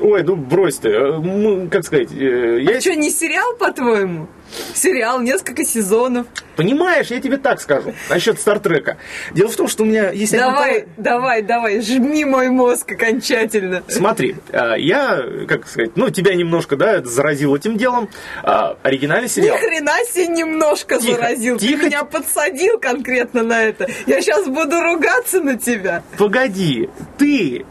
Ой, 0.00 0.22
ну 0.22 0.36
брось 0.36 0.76
ты. 0.78 0.88
э, 0.88 1.18
мы, 1.18 1.68
как 1.68 1.84
сказать, 1.84 2.08
э, 2.12 2.60
я... 2.62 2.80
Что, 2.80 2.94
не 2.94 3.10
сериал, 3.10 3.54
по-твоему? 3.58 4.26
Сериал, 4.74 5.20
несколько 5.20 5.64
сезонов. 5.64 6.26
Понимаешь, 6.56 7.08
я 7.08 7.20
тебе 7.20 7.38
так 7.38 7.60
скажу 7.60 7.92
насчет 8.08 8.38
Стартрека. 8.38 8.98
Дело 9.32 9.48
в 9.48 9.56
том, 9.56 9.66
что 9.66 9.82
у 9.82 9.86
меня 9.86 10.10
есть... 10.10 10.32
Давай, 10.32 10.80
товар- 10.82 10.86
давай, 10.96 11.42
давай, 11.42 11.80
жми 11.80 12.24
мой 12.24 12.48
мозг 12.50 12.92
окончательно. 12.92 13.82
Смотри, 13.88 14.36
а, 14.52 14.74
я, 14.74 15.22
как 15.48 15.66
сказать, 15.66 15.92
ну, 15.96 16.10
тебя 16.10 16.34
немножко, 16.34 16.76
да, 16.76 17.02
заразил 17.02 17.56
этим 17.56 17.76
делом. 17.76 18.08
А, 18.44 18.76
Оригинальный 18.82 19.24
Ни 19.26 19.30
сериал. 19.32 19.56
хрена 19.58 19.92
себе 20.08 20.28
немножко 20.28 20.98
Тихо, 21.00 21.16
заразил. 21.20 21.58
тихо. 21.58 21.80
Ты 21.82 21.86
меня 21.86 22.04
подсадил 22.04 22.78
конкретно 22.78 23.42
на 23.42 23.62
это. 23.64 23.88
Я 24.06 24.20
сейчас 24.20 24.46
буду 24.46 24.80
ругаться 24.80 25.40
на 25.40 25.58
тебя. 25.58 26.02
Погоди, 26.16 26.88
ты 27.18 27.64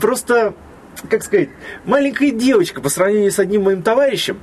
просто, 0.00 0.52
как 1.08 1.22
сказать, 1.22 1.48
маленькая 1.84 2.30
девочка 2.30 2.80
по 2.80 2.88
сравнению 2.88 3.30
с 3.30 3.38
одним 3.38 3.64
моим 3.64 3.82
товарищем, 3.82 4.40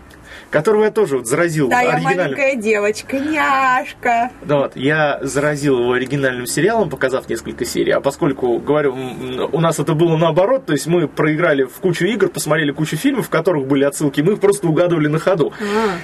которого 0.49 0.85
я 0.85 0.91
тоже 0.91 1.17
вот 1.17 1.27
заразил 1.27 1.67
Да, 1.67 1.81
я 1.81 1.91
оригинальным. 1.93 2.23
маленькая 2.37 2.55
девочка, 2.55 3.19
няшка. 3.19 4.31
Ну 4.43 4.57
вот, 4.59 4.75
я 4.75 5.19
заразил 5.21 5.79
его 5.79 5.93
оригинальным 5.93 6.45
сериалом, 6.45 6.89
показав 6.89 7.27
несколько 7.29 7.65
серий. 7.65 7.91
А 7.91 7.99
поскольку, 8.01 8.57
говорю, 8.59 8.95
у 9.51 9.59
нас 9.59 9.79
это 9.79 9.93
было 9.93 10.15
наоборот, 10.17 10.65
то 10.65 10.73
есть 10.73 10.87
мы 10.87 11.07
проиграли 11.07 11.63
в 11.63 11.73
кучу 11.73 12.05
игр, 12.05 12.29
посмотрели 12.29 12.71
кучу 12.71 12.95
фильмов, 12.97 13.27
в 13.27 13.29
которых 13.29 13.67
были 13.67 13.83
отсылки, 13.83 14.21
мы 14.21 14.33
их 14.33 14.39
просто 14.39 14.67
угадывали 14.67 15.07
на 15.07 15.19
ходу. 15.19 15.51
А, 15.59 15.97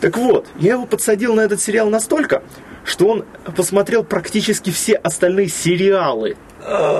Так 0.00 0.16
вот, 0.16 0.46
я 0.58 0.72
его 0.72 0.86
подсадил 0.86 1.34
на 1.34 1.40
этот 1.42 1.60
сериал 1.60 1.88
настолько, 1.88 2.42
что 2.84 3.06
он 3.08 3.24
посмотрел 3.56 4.02
практически 4.04 4.70
все 4.70 4.94
остальные 4.94 5.48
сериалы. 5.48 6.36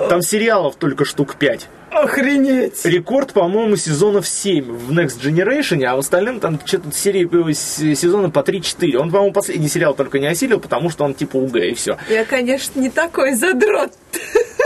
Там 0.09 0.23
сериалов 0.23 0.77
только 0.77 1.05
штук 1.05 1.35
5. 1.37 1.69
Охренеть. 1.99 2.85
Рекорд, 2.85 3.33
по-моему, 3.33 3.77
сезонов 3.77 4.27
7 4.27 4.65
в 4.65 4.93
Next 4.93 5.21
Generation, 5.21 5.83
а 5.85 5.97
в 5.97 6.01
остальном 6.01 6.41
там 6.41 6.61
что-то 6.65 6.93
серии 6.93 7.29
э, 7.51 7.95
сезона 7.95 8.31
по 8.31 8.41
3-4. 8.41 8.97
Он, 8.97 9.11
по-моему, 9.11 9.33
последний 9.33 9.69
сериал 9.69 9.95
только 9.95 10.19
не 10.19 10.27
осилил, 10.27 10.61
потому 10.61 10.91
что 10.91 11.05
он 11.05 11.15
типа 11.15 11.37
УГ 11.37 11.57
и 11.57 11.75
все. 11.75 11.99
Я, 12.09 12.25
конечно, 12.25 12.79
не 12.81 12.91
такой 12.91 13.35
задрот. 13.35 13.93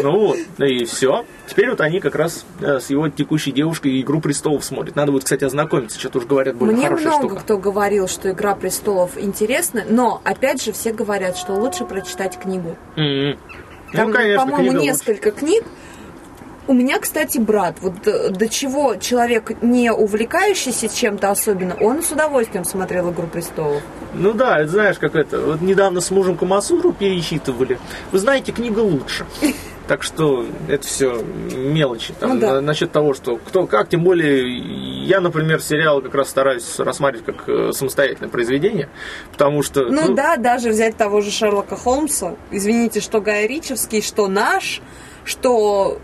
Ну 0.02 0.18
вот, 0.18 0.38
и 0.58 0.84
все. 0.86 1.26
Теперь 1.46 1.70
вот 1.70 1.80
они 1.80 2.00
как 2.00 2.14
раз 2.14 2.46
э, 2.60 2.78
с 2.80 2.88
его 2.90 3.08
текущей 3.08 3.52
девушкой 3.52 4.00
«Игру 4.00 4.20
престолов» 4.20 4.64
смотрят. 4.64 4.96
Надо 4.96 5.12
будет, 5.12 5.24
кстати, 5.24 5.44
ознакомиться, 5.44 5.98
что-то 5.98 6.18
уж 6.18 6.24
говорят, 6.26 6.56
более 6.56 6.74
Мне 6.76 6.86
хорошая 6.86 7.08
много 7.08 7.26
штука. 7.28 7.40
кто 7.42 7.58
говорил, 7.58 8.08
что 8.08 8.30
«Игра 8.30 8.54
престолов» 8.54 9.18
интересна, 9.18 9.84
но, 9.88 10.22
опять 10.24 10.62
же, 10.62 10.72
все 10.72 10.92
говорят, 10.92 11.36
что 11.36 11.52
лучше 11.52 11.84
прочитать 11.84 12.38
книгу. 12.38 12.76
М-м. 12.96 13.38
Там, 13.92 14.08
ну, 14.08 14.14
конечно, 14.14 14.38
по-моему, 14.44 14.62
книга 14.62 14.74
лучше. 14.78 14.86
несколько 14.92 15.30
книг. 15.32 15.64
У 16.70 16.72
меня, 16.72 17.00
кстати, 17.00 17.38
брат, 17.38 17.78
вот 17.80 18.06
э, 18.06 18.30
до 18.30 18.48
чего 18.48 18.94
человек 18.94 19.60
не 19.60 19.90
увлекающийся 19.92 20.88
чем-то 20.88 21.28
особенно, 21.32 21.74
он 21.80 22.00
с 22.00 22.12
удовольствием 22.12 22.64
смотрел 22.64 23.10
«Игру 23.10 23.26
престолов». 23.26 23.82
Ну 24.14 24.32
да, 24.34 24.60
это 24.60 24.68
знаешь, 24.70 24.96
как 25.00 25.16
это. 25.16 25.40
Вот 25.40 25.62
недавно 25.62 26.00
с 26.00 26.12
мужем 26.12 26.36
Камасуру 26.36 26.92
перечитывали. 26.92 27.76
Вы 28.12 28.18
знаете, 28.20 28.52
книга 28.52 28.78
лучше. 28.78 29.26
Так 29.88 30.04
что 30.04 30.46
это 30.68 30.86
все 30.86 31.20
мелочи. 31.52 32.14
Там, 32.20 32.34
Ну 32.34 32.38
да. 32.40 32.52
на- 32.52 32.60
насчет 32.60 32.92
того, 32.92 33.12
что 33.12 33.38
кто 33.38 33.66
как, 33.66 33.88
тем 33.88 34.04
более 34.04 34.56
я, 35.04 35.20
например, 35.20 35.60
сериал 35.60 36.00
как 36.00 36.14
раз 36.14 36.30
стараюсь 36.30 36.78
рассматривать 36.78 37.26
как 37.26 37.48
э, 37.48 37.72
самостоятельное 37.72 38.28
произведение, 38.28 38.88
потому 39.32 39.64
что 39.64 39.86
Ну, 39.86 40.14
да, 40.14 40.36
даже 40.36 40.68
взять 40.68 40.96
того 40.96 41.20
же 41.22 41.32
Шерлока 41.32 41.74
Холмса. 41.74 42.36
Извините, 42.52 43.00
что 43.00 43.20
Гай 43.20 43.48
Ричевский, 43.48 44.00
что 44.00 44.28
наш, 44.28 44.80
что 45.24 45.98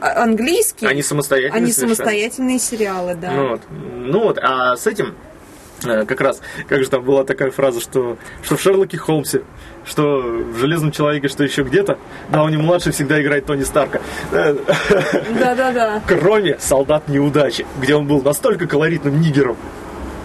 а- 0.00 0.22
английский. 0.22 0.86
они 0.86 1.02
самостоятельные. 1.02 1.56
Они 1.56 1.72
совершенно. 1.72 1.96
самостоятельные 1.96 2.58
сериалы, 2.58 3.14
да. 3.14 3.30
Ну 3.32 3.48
вот. 3.50 3.60
ну 3.70 4.20
вот, 4.24 4.38
а 4.42 4.76
с 4.76 4.86
этим 4.86 5.14
э, 5.84 6.04
как 6.04 6.20
раз, 6.20 6.40
как 6.68 6.82
же 6.82 6.90
там 6.90 7.02
была 7.02 7.24
такая 7.24 7.50
фраза, 7.50 7.80
что, 7.80 8.16
что 8.42 8.56
в 8.56 8.60
Шерлоке 8.60 8.96
Холмсе, 8.98 9.42
что 9.84 10.20
в 10.20 10.56
Железном 10.58 10.92
Человеке, 10.92 11.28
что 11.28 11.44
еще 11.44 11.62
где-то, 11.62 11.98
Дауни 12.30 12.56
младший 12.56 12.92
всегда 12.92 13.20
играет 13.20 13.46
Тони 13.46 13.64
Старка. 13.64 14.00
Э, 14.32 14.54
Да-да-да. 15.40 16.02
Кроме 16.06 16.58
«Солдат 16.58 17.08
неудачи», 17.08 17.66
где 17.80 17.94
он 17.94 18.06
был 18.06 18.22
настолько 18.22 18.66
колоритным 18.66 19.20
нигером. 19.20 19.56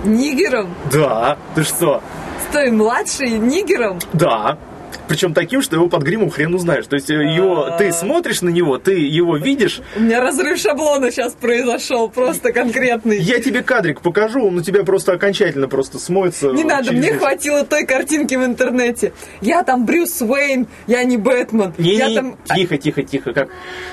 Нигером. 0.04 0.76
Да, 0.92 1.38
ты 1.56 1.64
что? 1.64 2.02
Стой, 2.50 2.70
младший 2.72 3.32
нигером. 3.40 4.00
Да. 4.14 4.58
Причем 5.08 5.34
таким, 5.34 5.62
что 5.62 5.76
его 5.76 5.88
под 5.88 6.04
гримом 6.04 6.30
хрен 6.30 6.54
узнаешь. 6.54 6.88
То 6.88 6.96
есть 6.96 7.10
э, 7.10 7.14
его, 7.14 7.76
ты 7.78 7.92
смотришь 7.92 8.42
на 8.42 8.50
него, 8.50 8.78
ты 8.78 8.94
его 8.94 9.38
видишь. 9.38 9.82
У 9.96 10.02
меня 10.02 10.22
разрыв 10.22 10.60
шаблона 10.60 11.12
сейчас 11.12 11.34
произошел, 11.34 12.10
просто 12.10 12.52
конкретный. 12.52 13.20
Я 13.20 13.40
тебе 13.40 13.62
кадрик 13.62 14.02
покажу, 14.02 14.48
он 14.48 14.58
у 14.58 14.62
тебя 14.62 14.84
просто 14.84 15.14
окончательно 15.14 15.68
просто 15.68 16.00
смоется. 16.00 16.52
Не 16.52 16.64
надо, 16.64 16.92
мне 16.92 17.14
хватило 17.14 17.66
той 17.66 17.86
картинки 17.86 18.36
в 18.36 18.44
интернете. 18.44 19.14
Я 19.42 19.64
там 19.64 19.86
Брюс 19.86 20.22
Уэйн, 20.22 20.68
я 20.88 21.04
не 21.04 21.18
Бэтмен. 21.18 21.74
Не, 21.78 21.96
я 21.96 22.10
не, 22.10 22.16
там... 22.16 22.38
тихо, 22.56 22.78
тихо, 22.78 23.04
тихо. 23.04 23.34
Как 23.34 23.50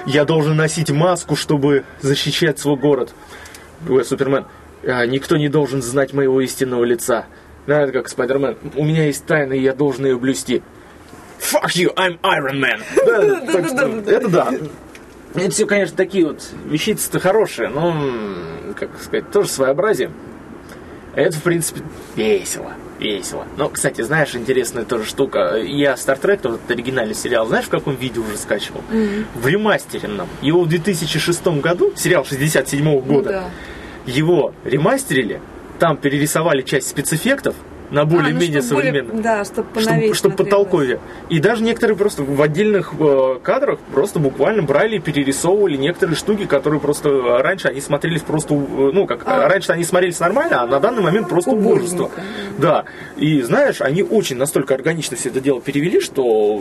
я 0.07 0.25
должен 0.25 0.57
носить 0.57 0.91
маску, 0.91 1.37
чтобы 1.37 1.85
защищать 2.01 2.59
свой 2.59 2.77
город. 2.77 3.15
Ой, 3.89 4.05
Супермен. 4.05 4.47
а, 4.87 5.05
никто 5.07 5.37
не 5.37 5.49
должен 5.49 5.83
знать 5.83 6.13
моего 6.13 6.41
истинного 6.41 6.85
лица. 6.85 7.27
Это 7.67 7.93
как 7.93 8.09
Спайдермен. 8.09 8.57
У 8.75 8.85
меня 8.85 9.07
есть 9.07 9.25
тайна, 9.25 9.53
и 9.53 9.61
я 9.61 9.73
должен 9.73 10.07
ее 10.07 10.19
блюсти. 10.19 10.63
Fuck 11.43 11.75
you, 11.75 11.93
I'm 11.97 12.19
Iron 12.23 12.61
Man. 12.61 12.81
Да, 13.07 13.41
так 13.53 13.67
что, 13.67 13.75
Да-да-да-да-да. 13.77 14.13
Это 14.13 14.29
да. 14.29 14.53
Это 15.35 15.51
все, 15.51 15.67
конечно, 15.67 15.97
такие 15.97 16.27
вот 16.27 16.43
вещицы-то 16.67 17.19
хорошие, 17.19 17.69
но, 17.69 17.95
как 18.79 18.91
сказать, 19.03 19.31
тоже 19.31 19.49
своеобразие. 19.49 20.11
Это, 21.15 21.37
в 21.37 21.43
принципе, 21.43 21.81
весело. 22.17 22.73
Весело. 22.99 23.47
Но, 23.57 23.69
кстати, 23.69 24.03
знаешь, 24.03 24.35
интересная 24.37 24.85
тоже 24.85 25.05
штука. 25.05 25.57
Я 25.57 25.95
Star 25.95 26.21
Trek, 26.21 26.39
тот 26.43 26.61
оригинальный 26.71 27.15
сериал, 27.15 27.47
знаешь, 27.47 27.65
в 27.67 27.71
каком 27.71 27.97
виде 27.97 28.21
уже 28.21 28.37
скачивал? 28.37 28.83
В 29.35 29.47
ремастеренном. 29.47 30.29
Его 30.41 30.63
в 30.63 30.69
2006 30.69 31.47
году, 31.61 31.93
сериал 31.97 32.25
67 32.25 32.85
Ну 32.85 33.01
года, 33.01 33.29
да. 33.31 33.45
его 34.07 34.55
ремастерили, 34.65 35.41
там 35.79 35.97
перерисовали 35.97 36.63
часть 36.63 36.89
спецэффектов, 36.89 37.57
на 37.93 38.07
более-менее 38.07 38.61
а, 38.61 38.63
ну, 38.63 38.69
современный. 38.69 39.11
Более, 39.11 39.23
да, 39.23 39.45
чтобы 39.45 39.81
чтобы, 39.81 40.15
чтобы 40.15 40.37
потолковье. 40.37 40.99
И 41.29 41.39
даже 41.41 41.63
некоторые 41.63 41.97
просто 41.97 42.23
в 42.23 42.41
отдельных 42.41 42.95
э, 42.99 43.39
кадрах 43.43 43.79
просто 43.93 44.19
буквально 44.19 44.63
брали 44.63 44.97
и 44.97 44.99
перерисовывали 44.99 45.77
некоторые 45.77 46.17
штуки, 46.17 46.47
которые 46.47 46.81
просто 46.81 47.11
раньше 47.43 47.69
они 47.69 47.81
смотрелись 47.81 48.23
просто, 48.23 48.55
э, 48.55 48.57
ну, 48.93 49.07
как 49.07 49.23
а. 49.27 49.49
раньше 49.49 49.73
они 49.73 49.85
смотрелись 49.85 50.19
нормально, 50.21 50.63
а 50.63 50.67
на 50.67 50.81
данный 50.81 51.03
момент 51.03 51.29
просто 51.29 51.51
убожество. 51.51 52.11
Да. 52.59 52.85
И 53.17 53.43
знаешь, 53.43 53.81
они 53.81 54.03
очень 54.03 54.37
настолько 54.37 54.75
органично 54.75 55.17
все 55.17 55.29
это 55.29 55.41
дело 55.41 55.61
перевели, 55.61 56.01
что 56.01 56.61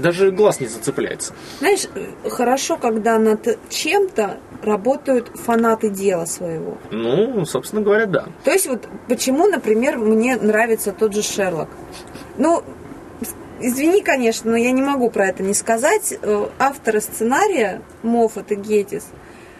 даже 0.00 0.30
глаз 0.30 0.60
не 0.60 0.66
зацепляется. 0.66 1.34
Знаешь, 1.58 1.86
хорошо, 2.30 2.76
когда 2.78 3.18
над 3.18 3.58
чем-то 3.68 4.38
работают 4.62 5.30
фанаты 5.34 5.88
дела 5.88 6.24
своего. 6.24 6.78
Ну, 6.90 7.44
собственно 7.44 7.82
говоря, 7.82 8.06
да. 8.06 8.26
То 8.44 8.50
есть 8.50 8.66
вот 8.66 8.88
почему, 9.08 9.46
например, 9.46 9.98
мне 9.98 10.36
нравится 10.36 10.69
тот 10.76 11.14
же 11.14 11.22
Шерлок. 11.22 11.68
Ну, 12.38 12.62
извини, 13.60 14.02
конечно, 14.02 14.50
но 14.50 14.56
я 14.56 14.72
не 14.72 14.82
могу 14.82 15.10
про 15.10 15.26
это 15.28 15.42
не 15.42 15.54
сказать. 15.54 16.14
Э, 16.20 16.48
авторы 16.58 17.00
сценария, 17.00 17.82
Моффат 18.02 18.52
и 18.52 18.54
Геттис, 18.54 19.06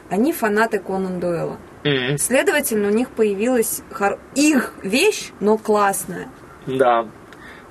они 0.09 0.33
фанаты 0.33 0.79
Конан 0.79 1.21
Дуэла. 1.21 1.59
Mm-hmm. 1.85 2.19
Следовательно, 2.19 2.89
у 2.89 2.93
них 2.93 3.11
появилась 3.11 3.83
хор... 3.93 4.19
их 4.35 4.75
вещь, 4.83 5.31
но 5.41 5.57
классная. 5.57 6.29
Да. 6.67 7.09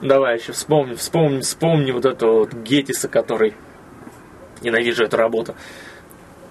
Давай 0.02 0.38
еще 0.38 0.54
вспомни, 0.54 0.96
вспомни, 0.96 1.42
вспомни 1.42 1.92
вот 1.92 2.06
этого 2.06 2.40
вот 2.40 2.54
Геттиса, 2.54 3.08
который 3.10 3.54
ненавижу 4.62 5.04
эту 5.04 5.18
работу. 5.18 5.56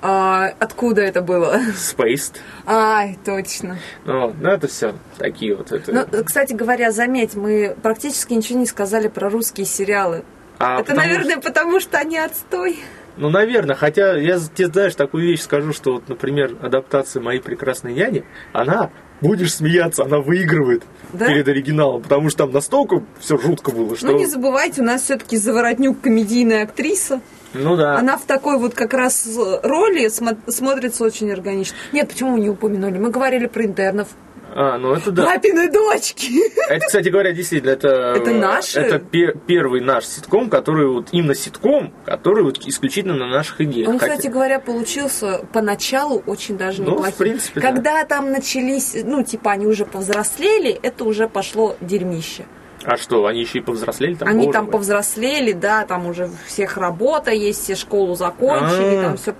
А, 0.00 0.52
откуда 0.58 1.02
это 1.02 1.22
было? 1.22 1.60
Spaced. 1.74 2.36
Ай, 2.66 3.18
точно. 3.24 3.78
Ну, 4.04 4.34
ну 4.40 4.48
это 4.48 4.68
все 4.68 4.94
такие 5.16 5.56
вот. 5.56 5.72
Это... 5.72 5.92
Ну, 5.92 6.24
кстати 6.24 6.52
говоря, 6.52 6.92
заметь, 6.92 7.34
мы 7.34 7.76
практически 7.82 8.34
ничего 8.34 8.60
не 8.60 8.66
сказали 8.66 9.08
про 9.08 9.28
русские 9.28 9.66
сериалы. 9.66 10.24
А 10.58 10.80
это, 10.80 10.94
наверное, 10.94 11.40
что... 11.40 11.40
потому 11.40 11.80
что 11.80 11.98
они 11.98 12.18
отстой. 12.18 12.78
Ну, 13.16 13.30
наверное, 13.30 13.74
хотя 13.74 14.16
я 14.16 14.38
тебе, 14.38 14.68
знаешь, 14.68 14.94
такую 14.94 15.24
вещь 15.24 15.40
скажу, 15.40 15.72
что 15.72 15.94
вот, 15.94 16.08
например, 16.08 16.54
адаптация 16.62 17.20
«Моей 17.20 17.40
прекрасной 17.40 17.92
няни», 17.92 18.24
она, 18.52 18.90
будешь 19.20 19.54
смеяться, 19.54 20.04
она 20.04 20.20
выигрывает 20.20 20.84
да? 21.12 21.26
перед 21.26 21.48
оригиналом, 21.48 22.02
потому 22.02 22.30
что 22.30 22.44
там 22.44 22.52
настолько 22.52 23.02
все 23.18 23.36
жутко 23.36 23.72
было, 23.72 23.96
что... 23.96 24.06
Ну, 24.06 24.18
не 24.18 24.26
забывайте, 24.26 24.82
у 24.82 24.84
нас 24.84 25.02
все-таки 25.02 25.36
Заворотнюк 25.36 26.00
комедийная 26.00 26.62
актриса. 26.62 27.20
Ну 27.54 27.76
да. 27.76 27.96
Она 27.96 28.16
в 28.16 28.24
такой 28.24 28.58
вот 28.58 28.74
как 28.74 28.94
раз 28.94 29.26
роли 29.62 30.06
смо- 30.06 30.38
смотрится 30.50 31.04
очень 31.04 31.30
органично. 31.32 31.76
Нет, 31.92 32.08
почему 32.08 32.32
мы 32.32 32.40
не 32.40 32.50
упомянули? 32.50 32.98
Мы 32.98 33.10
говорили 33.10 33.46
про 33.46 33.64
интернов. 33.64 34.08
А, 34.54 34.78
ну 34.78 34.94
это 34.94 35.12
да. 35.12 35.24
Папины 35.26 35.70
дочки. 35.70 36.50
Это, 36.68 36.86
кстати 36.86 37.08
говоря, 37.10 37.32
действительно, 37.32 37.70
это... 37.70 38.14
Это 38.16 38.30
наш? 38.32 38.76
Это 38.76 38.96
пер- 38.96 39.38
первый 39.46 39.80
наш 39.80 40.06
ситком, 40.06 40.48
который 40.48 40.88
вот 40.88 41.08
именно 41.12 41.34
ситком, 41.34 41.92
который 42.04 42.42
вот 42.42 42.58
исключительно 42.66 43.14
на 43.14 43.28
наших 43.28 43.60
идеях. 43.60 43.88
Он, 43.88 43.98
Хотя... 43.98 44.16
кстати 44.16 44.32
говоря, 44.32 44.58
получился 44.58 45.42
поначалу 45.52 46.22
очень 46.26 46.56
даже 46.56 46.82
ну, 46.82 46.92
неплохим. 46.92 47.12
в 47.12 47.16
принципе, 47.18 47.60
Когда 47.60 48.00
да. 48.00 48.04
там 48.04 48.32
начались, 48.32 48.96
ну, 49.04 49.22
типа, 49.22 49.52
они 49.52 49.66
уже 49.66 49.84
повзрослели, 49.84 50.70
это 50.82 51.04
уже 51.04 51.28
пошло 51.28 51.76
дерьмище. 51.80 52.46
А 52.85 52.97
что, 52.97 53.26
они 53.26 53.40
еще 53.40 53.58
и 53.58 53.61
повзрослели 53.61 54.14
там? 54.14 54.28
Они 54.28 54.50
там 54.52 54.64
мой. 54.64 54.73
повзрослели, 54.73 55.52
да, 55.52 55.85
там 55.85 56.06
уже 56.06 56.30
всех 56.47 56.76
работа 56.76 57.30
есть, 57.32 57.62
все 57.62 57.75
школу 57.75 58.14
закончили, 58.14 58.97
А-а-а. 58.97 59.02
там 59.02 59.16
все, 59.16 59.35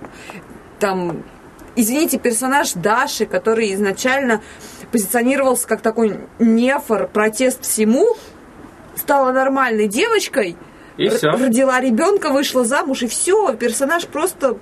там, 0.79 1.23
извините, 1.75 2.19
персонаж 2.19 2.73
Даши, 2.73 3.25
который 3.25 3.73
изначально 3.73 4.41
позиционировался 4.91 5.67
как 5.67 5.81
такой 5.81 6.19
нефор, 6.39 7.07
протест 7.07 7.63
всему, 7.63 8.15
стала 8.95 9.31
нормальной 9.31 9.87
девочкой, 9.87 10.57
и 10.97 11.07
р- 11.07 11.15
все. 11.17 11.29
родила 11.31 11.79
ребенка, 11.79 12.29
вышла 12.29 12.65
замуж, 12.65 13.03
и 13.03 13.07
все, 13.07 13.53
персонаж 13.55 14.05
просто 14.07 14.57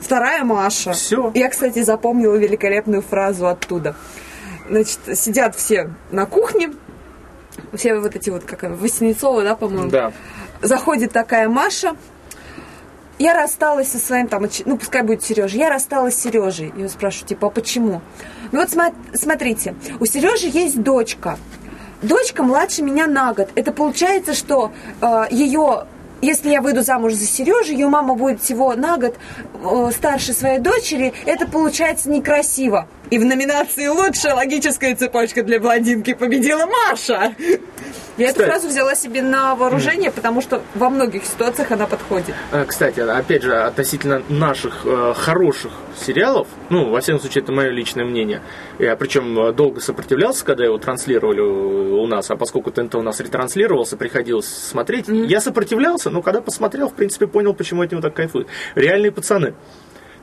вторая 0.00 0.44
Маша. 0.44 0.92
Все. 0.92 1.30
Я, 1.34 1.48
кстати, 1.48 1.82
запомнила 1.82 2.34
великолепную 2.36 3.02
фразу 3.02 3.46
оттуда. 3.46 3.94
Значит, 4.68 4.98
сидят 5.14 5.54
все 5.54 5.90
на 6.10 6.26
кухне, 6.26 6.70
все 7.74 7.98
вот 7.98 8.14
эти 8.16 8.30
вот, 8.30 8.44
как 8.44 8.62
Васнецова, 8.62 9.42
да, 9.42 9.56
по-моему? 9.56 9.90
Да. 9.90 10.12
Заходит 10.62 11.12
такая 11.12 11.48
Маша, 11.48 11.96
я 13.18 13.34
рассталась 13.34 13.88
со 13.88 13.98
своим, 13.98 14.28
там, 14.28 14.46
ну, 14.66 14.76
пускай 14.76 15.02
будет 15.02 15.22
Сережа, 15.22 15.56
я 15.56 15.70
рассталась 15.70 16.14
с 16.14 16.22
Сережей. 16.22 16.72
Я 16.76 16.88
спрашиваю, 16.88 17.28
типа, 17.28 17.46
а 17.46 17.50
почему? 17.50 18.02
Ну 18.52 18.60
вот 18.60 18.70
смотрите, 19.14 19.74
у 20.00 20.06
Сережи 20.06 20.48
есть 20.48 20.82
дочка. 20.82 21.38
Дочка 22.02 22.42
младше 22.42 22.82
меня 22.82 23.06
на 23.06 23.32
год. 23.32 23.48
Это 23.54 23.72
получается, 23.72 24.34
что 24.34 24.70
э, 25.00 25.24
ее 25.30 25.86
если 26.22 26.50
я 26.50 26.62
выйду 26.62 26.82
замуж 26.82 27.12
за 27.12 27.26
Сережу, 27.26 27.72
ее 27.72 27.88
мама 27.88 28.14
будет 28.14 28.40
всего 28.40 28.74
на 28.74 28.96
год 28.96 29.14
э, 29.54 29.90
старше 29.94 30.32
своей 30.32 30.58
дочери, 30.58 31.12
это 31.26 31.46
получается 31.46 32.10
некрасиво. 32.10 32.88
И 33.10 33.18
в 33.18 33.24
номинации 33.24 33.86
«Лучшая 33.86 34.34
логическая 34.34 34.96
цепочка 34.96 35.42
для 35.44 35.60
блондинки» 35.60 36.14
победила 36.14 36.66
Маша. 36.66 37.34
Я 38.16 38.28
Кстати. 38.28 38.44
эту 38.44 38.50
фразу 38.50 38.68
взяла 38.68 38.94
себе 38.94 39.22
на 39.22 39.54
вооружение, 39.54 40.10
потому 40.10 40.40
что 40.40 40.62
во 40.74 40.88
многих 40.88 41.24
ситуациях 41.24 41.70
она 41.70 41.86
подходит. 41.86 42.34
Э, 42.50 42.64
кстати, 42.64 43.00
опять 43.00 43.42
же, 43.42 43.54
относительно 43.54 44.22
наших 44.28 44.86
э, 44.86 45.12
хороших 45.14 45.70
сериалов, 45.96 46.48
ну, 46.70 46.88
во 46.90 47.00
всяком 47.00 47.20
случае, 47.20 47.44
это 47.44 47.52
мое 47.52 47.68
личное 47.68 48.04
мнение. 48.04 48.40
Я 48.78 48.96
причем 48.96 49.38
э, 49.38 49.52
долго 49.52 49.80
сопротивлялся, 49.80 50.44
когда 50.44 50.64
его 50.64 50.78
транслировали 50.78 51.40
у 51.40 52.06
нас, 52.06 52.30
а 52.30 52.36
поскольку 52.36 52.70
ТНТ 52.70 52.94
у 52.94 53.02
нас 53.02 53.20
ретранслировался, 53.20 53.96
приходилось 53.96 54.48
смотреть. 54.48 55.08
Mm-hmm. 55.08 55.26
Я 55.26 55.40
сопротивлялся, 55.40 56.08
но 56.08 56.22
когда 56.22 56.40
посмотрел, 56.40 56.88
в 56.88 56.94
принципе, 56.94 57.26
понял, 57.26 57.52
почему 57.52 57.82
от 57.82 57.92
него 57.92 58.00
так 58.00 58.14
кайфуют. 58.14 58.48
Реальные 58.74 59.12
пацаны. 59.12 59.54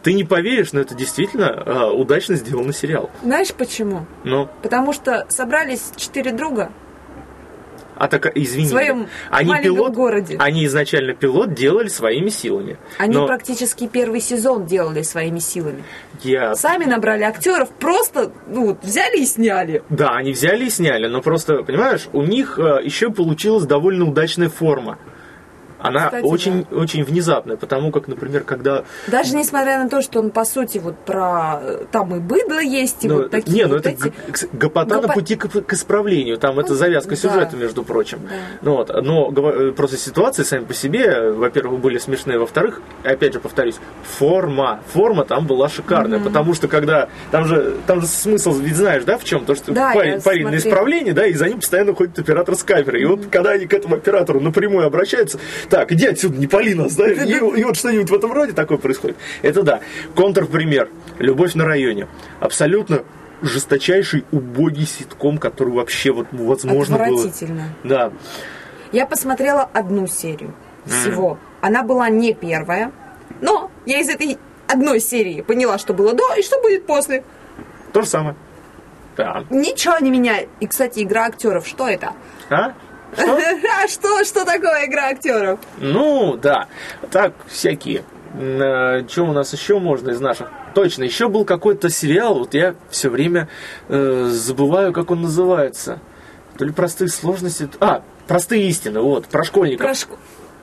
Ты 0.03 0.13
не 0.13 0.25
поверишь, 0.25 0.73
но 0.73 0.81
это 0.81 0.95
действительно 0.95 1.63
э, 1.65 1.89
удачно 1.91 2.35
сделанный 2.35 2.73
сериал. 2.73 3.09
Знаешь 3.23 3.53
почему? 3.53 4.05
Ну? 4.23 4.49
Потому 4.61 4.91
что 4.91 5.25
собрались 5.29 5.91
четыре 5.95 6.33
друга, 6.33 6.71
а 7.95 8.07
так, 8.07 8.31
извини, 8.35 8.65
в 8.65 8.69
своем 8.69 9.07
они 9.29 9.53
пилот, 9.61 9.93
городе. 9.93 10.37
Они 10.39 10.65
изначально 10.65 11.13
пилот 11.13 11.53
делали 11.53 11.87
своими 11.87 12.29
силами. 12.29 12.77
Они 12.97 13.15
но... 13.15 13.27
практически 13.27 13.87
первый 13.87 14.19
сезон 14.19 14.65
делали 14.65 15.03
своими 15.03 15.39
силами. 15.39 15.83
Я... 16.21 16.55
Сами 16.55 16.85
набрали 16.85 17.23
актеров, 17.23 17.69
просто 17.69 18.31
ну, 18.47 18.77
взяли 18.81 19.21
и 19.21 19.25
сняли. 19.25 19.83
Да, 19.89 20.09
они 20.15 20.33
взяли 20.33 20.65
и 20.65 20.69
сняли, 20.69 21.07
но 21.07 21.21
просто, 21.21 21.63
понимаешь, 21.63 22.09
у 22.13 22.23
них 22.23 22.59
э, 22.59 22.81
еще 22.83 23.11
получилась 23.11 23.65
довольно 23.65 24.05
удачная 24.05 24.49
форма 24.49 24.97
она 25.83 26.05
Кстати, 26.05 26.25
очень, 26.25 26.65
да. 26.69 26.77
очень 26.77 27.03
внезапная, 27.03 27.57
потому 27.57 27.91
как, 27.91 28.07
например, 28.07 28.43
когда... 28.43 28.85
Даже 29.07 29.35
несмотря 29.35 29.83
на 29.83 29.89
то, 29.89 30.01
что 30.01 30.19
он, 30.19 30.31
по 30.31 30.45
сути, 30.45 30.77
вот 30.77 30.97
про... 30.99 31.59
Там 31.91 32.15
и 32.15 32.19
быдло 32.19 32.61
есть, 32.61 33.03
и 33.03 33.07
но, 33.07 33.15
ну, 33.15 33.21
вот 33.23 33.31
такие 33.31 33.55
Не, 33.57 33.65
ну 33.65 33.75
вот 33.75 33.85
это 33.85 34.07
эти... 34.07 34.47
гопота 34.53 34.95
Гопо... 34.95 35.07
на 35.07 35.13
пути 35.13 35.35
к, 35.35 35.47
к 35.47 35.73
исправлению, 35.73 36.37
там 36.37 36.57
это 36.59 36.73
завязка 36.73 37.11
да. 37.11 37.15
сюжета, 37.17 37.57
между 37.57 37.83
прочим. 37.83 38.19
Да. 38.23 38.35
Ну, 38.61 38.75
вот, 38.77 38.89
но 39.03 39.31
э, 39.31 39.71
просто 39.73 39.97
ситуации 39.97 40.43
сами 40.43 40.63
по 40.63 40.73
себе, 40.73 41.31
во-первых, 41.31 41.81
были 41.81 41.97
смешные, 41.97 42.39
во-вторых, 42.39 42.81
опять 43.03 43.33
же 43.33 43.39
повторюсь, 43.41 43.75
форма, 44.03 44.79
форма 44.93 45.25
там 45.25 45.45
была 45.45 45.67
шикарная, 45.67 46.19
mm-hmm. 46.19 46.23
потому 46.23 46.53
что 46.53 46.67
когда... 46.69 47.09
Там 47.31 47.45
же, 47.45 47.75
там 47.87 47.99
же 47.99 48.07
смысл, 48.07 48.53
ведь 48.53 48.77
знаешь, 48.77 49.03
да, 49.03 49.17
в 49.17 49.25
чем? 49.25 49.43
То, 49.43 49.55
что 49.55 49.73
да, 49.73 49.93
парень, 49.93 50.21
парень 50.21 50.47
на 50.47 50.55
исправление, 50.55 51.13
да, 51.13 51.25
и 51.25 51.33
за 51.33 51.49
ним 51.49 51.59
постоянно 51.59 51.93
ходит 51.93 52.17
оператор 52.19 52.55
с 52.55 52.63
камерой. 52.63 53.01
И 53.01 53.05
mm-hmm. 53.05 53.09
вот 53.09 53.25
когда 53.29 53.51
они 53.51 53.65
к 53.65 53.73
этому 53.73 53.95
оператору 53.95 54.39
напрямую 54.39 54.85
обращаются, 54.85 55.39
так, 55.73 55.91
иди 55.91 56.05
отсюда, 56.05 56.37
не 56.37 56.45
пали 56.45 56.75
нас, 56.75 56.95
да? 56.95 57.11
И, 57.11 57.31
и 57.31 57.63
вот 57.63 57.75
что-нибудь 57.75 58.07
в 58.07 58.13
этом 58.13 58.31
роде 58.31 58.51
такое 58.51 58.77
происходит. 58.77 59.17
Это 59.41 59.63
да. 59.63 59.79
Контрпример. 60.15 60.87
Любовь 61.17 61.55
на 61.55 61.65
районе. 61.65 62.07
Абсолютно 62.39 63.01
жесточайший, 63.41 64.23
убогий 64.31 64.85
ситком, 64.85 65.39
который 65.39 65.73
вообще 65.73 66.11
вот 66.11 66.27
возможно 66.31 66.97
Отвратительно. 66.97 67.73
было. 67.81 67.89
Да. 67.89 68.13
Я 68.91 69.07
посмотрела 69.07 69.63
одну 69.63 70.05
серию 70.05 70.53
всего. 70.85 71.39
Mm. 71.41 71.57
Она 71.61 71.81
была 71.81 72.07
не 72.09 72.35
первая, 72.35 72.91
но 73.41 73.71
я 73.87 73.99
из 73.99 74.09
этой 74.09 74.37
одной 74.67 74.99
серии 74.99 75.41
поняла, 75.41 75.79
что 75.79 75.95
было 75.95 76.13
до 76.13 76.35
и 76.35 76.43
что 76.43 76.61
будет 76.61 76.85
после. 76.85 77.23
То 77.93 78.03
же 78.03 78.07
самое. 78.07 78.35
Да. 79.17 79.43
Ничего 79.49 79.97
не 79.97 80.11
меняет. 80.11 80.49
И, 80.59 80.67
кстати, 80.67 80.99
игра 80.99 81.25
актеров, 81.25 81.65
что 81.67 81.87
это? 81.87 82.13
А? 82.51 82.73
Что? 83.15 83.37
А 83.83 83.87
что, 83.87 84.23
что 84.23 84.45
такое 84.45 84.85
игра 84.85 85.09
актеров? 85.09 85.59
Ну, 85.77 86.37
да. 86.41 86.67
Так, 87.11 87.33
всякие. 87.47 88.03
Э, 88.35 89.05
что 89.07 89.23
у 89.23 89.33
нас 89.33 89.53
еще 89.53 89.79
можно 89.79 90.11
из 90.11 90.19
наших? 90.19 90.49
Точно, 90.73 91.03
еще 91.03 91.29
был 91.29 91.45
какой-то 91.45 91.89
сериал, 91.89 92.39
вот 92.39 92.53
я 92.53 92.75
все 92.89 93.09
время 93.09 93.47
э, 93.89 94.27
забываю, 94.29 94.91
как 94.91 95.11
он 95.11 95.21
называется. 95.21 95.99
То 96.57 96.65
ли 96.65 96.71
простые 96.71 97.09
сложности. 97.09 97.69
А, 97.79 98.01
простые 98.27 98.67
истины, 98.67 99.01
вот, 99.01 99.27
про 99.27 99.43
школьников. 99.43 99.85
Про 99.85 99.93
шко... 99.93 100.15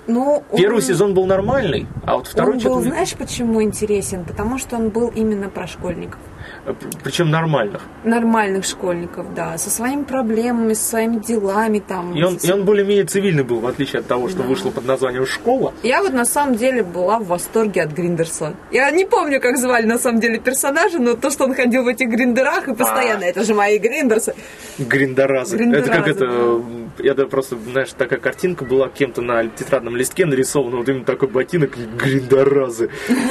Ну, 0.07 0.43
Первый 0.57 0.77
он... 0.77 0.83
сезон 0.83 1.15
был 1.15 1.27
нормальный, 1.27 1.87
а 2.05 2.17
вот 2.17 2.27
второй 2.27 2.57
он 2.57 2.61
был, 2.61 2.81
знаешь, 2.83 3.13
почему 3.15 3.63
интересен? 3.63 4.25
Потому 4.25 4.59
что 4.59 4.77
он 4.77 4.89
был 4.89 5.09
именно 5.09 5.49
про 5.49 5.67
школьников. 5.69 6.19
Причем 7.05 7.31
нормальных. 7.31 7.83
Нормальных 8.05 8.65
школьников, 8.65 9.35
да. 9.35 9.59
Со 9.59 9.71
своими 9.71 10.05
проблемами, 10.05 10.75
со 10.75 10.91
своими 10.91 11.19
делами 11.19 11.79
там. 11.79 12.15
И 12.15 12.23
он, 12.23 12.37
и 12.37 12.51
он 12.51 12.65
более-менее 12.65 13.05
цивильный 13.05 13.45
был, 13.45 13.61
в 13.61 13.67
отличие 13.67 14.01
от 14.01 14.07
того, 14.07 14.29
что 14.29 14.39
да. 14.39 14.45
вышло 14.45 14.71
под 14.71 14.87
названием 14.87 15.27
«Школа». 15.27 15.73
Я 15.83 16.03
вот 16.03 16.13
на 16.13 16.25
самом 16.25 16.57
деле 16.57 16.83
была 16.83 17.19
в 17.19 17.27
восторге 17.27 17.83
от 17.83 17.93
Гриндерса. 17.93 18.55
Я 18.71 18.91
не 18.91 19.05
помню, 19.05 19.41
как 19.41 19.57
звали 19.57 19.87
на 19.87 19.99
самом 19.99 20.21
деле 20.21 20.39
персонажа, 20.39 20.99
но 20.99 21.15
то, 21.15 21.31
что 21.31 21.45
он 21.45 21.55
ходил 21.55 21.85
в 21.85 21.89
этих 21.89 22.09
гриндерах 22.09 22.69
и 22.69 22.75
постоянно, 22.75 23.25
а. 23.25 23.29
это 23.29 23.45
же 23.45 23.55
мои 23.55 23.79
Гриндерсы. 23.79 24.35
Гриндеразы. 24.79 25.57
Это 25.57 25.91
как 25.91 26.09
это... 26.09 26.63
Я 26.99 27.15
да 27.15 27.27
просто, 27.27 27.57
знаешь, 27.71 27.91
такая 27.97 28.19
картинка 28.19 28.65
была 28.65 28.89
кем-то 28.89 29.23
на 29.23 29.47
тетрадном 29.47 29.97
листке 29.97 30.27
нарисована, 30.27 30.77
вот 30.77 30.89
именно 30.89 31.05
такой 31.05 31.29
ботинок 31.29 31.77
и. 31.79 31.87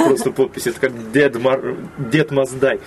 Просто 0.04 0.30
подпись. 0.30 0.66
Это 0.66 0.80
как 0.80 1.12
Дед, 1.12 1.40
Мар... 1.40 1.76
Дед 1.98 2.30
Маздай. 2.30 2.80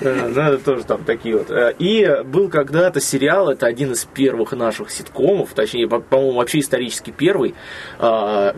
Надо 0.00 0.58
тоже 0.58 0.84
там 0.84 1.04
такие 1.04 1.36
вот. 1.36 1.50
Э, 1.50 1.74
и 1.78 2.22
был 2.24 2.48
когда-то 2.48 3.00
сериал, 3.00 3.50
это 3.50 3.66
один 3.66 3.92
из 3.92 4.04
первых 4.04 4.52
наших 4.52 4.90
ситкомов, 4.90 5.50
точнее, 5.54 5.88
по-моему, 5.88 6.32
вообще 6.38 6.60
исторически 6.60 7.10
первый, 7.10 7.54
а, 7.98 8.54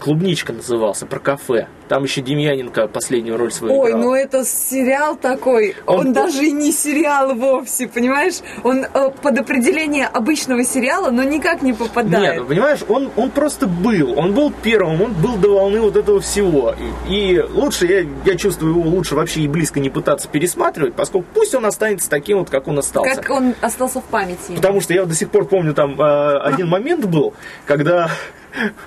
«Клубничка» 0.00 0.52
назывался, 0.52 1.06
про 1.06 1.18
кафе. 1.18 1.68
Там 1.88 2.04
еще 2.04 2.20
Демьяненко 2.20 2.86
последнюю 2.86 3.36
роль 3.36 3.50
свою 3.50 3.80
Ой, 3.80 3.90
играл. 3.90 4.02
ну 4.02 4.14
это 4.14 4.44
сериал 4.44 5.16
такой, 5.16 5.74
он, 5.86 6.08
он 6.08 6.12
даже 6.12 6.44
и 6.44 6.52
не 6.52 6.72
сериал 6.72 7.34
вовсе, 7.34 7.88
понимаешь? 7.88 8.36
Он 8.62 8.84
э, 8.84 9.10
под 9.22 9.38
определение 9.38 10.06
обычного 10.06 10.62
сериала, 10.64 11.10
но 11.10 11.24
никак 11.24 11.62
не 11.62 11.72
попадает. 11.72 12.34
Нет, 12.34 12.42
ну, 12.42 12.46
понимаешь, 12.46 12.80
он, 12.88 13.10
он 13.16 13.30
просто 13.30 13.66
был, 13.66 14.16
он 14.16 14.34
был 14.34 14.52
первым, 14.52 15.02
он 15.02 15.12
был 15.14 15.36
до 15.36 15.50
волны 15.50 15.80
вот 15.80 15.96
этого 15.96 16.20
всего. 16.20 16.74
И, 17.08 17.32
и 17.32 17.40
лучше, 17.40 17.86
я, 17.86 18.06
я 18.24 18.36
чувствую 18.36 18.76
его 18.76 18.88
лучше 18.88 19.16
вообще 19.16 19.40
и 19.40 19.48
близко 19.48 19.80
не 19.80 19.90
пытаться 19.90 20.28
пересматривать, 20.28 20.94
поскольку 20.94 21.26
пусть 21.34 21.54
он 21.54 21.66
останется 21.66 22.08
таким 22.08 22.38
вот, 22.38 22.50
как 22.50 22.68
он 22.68 22.78
остался. 22.78 23.20
Как 23.20 23.30
он 23.30 23.54
остался 23.60 24.00
в 24.00 24.04
памяти. 24.04 24.54
Потому 24.54 24.80
что 24.80 24.94
я 24.94 25.04
до 25.04 25.14
сих 25.14 25.30
пор 25.30 25.46
помню, 25.46 25.74
там 25.74 26.00
э, 26.00 26.38
один 26.38 26.68
момент 26.68 27.04
был, 27.04 27.34
когда 27.66 28.10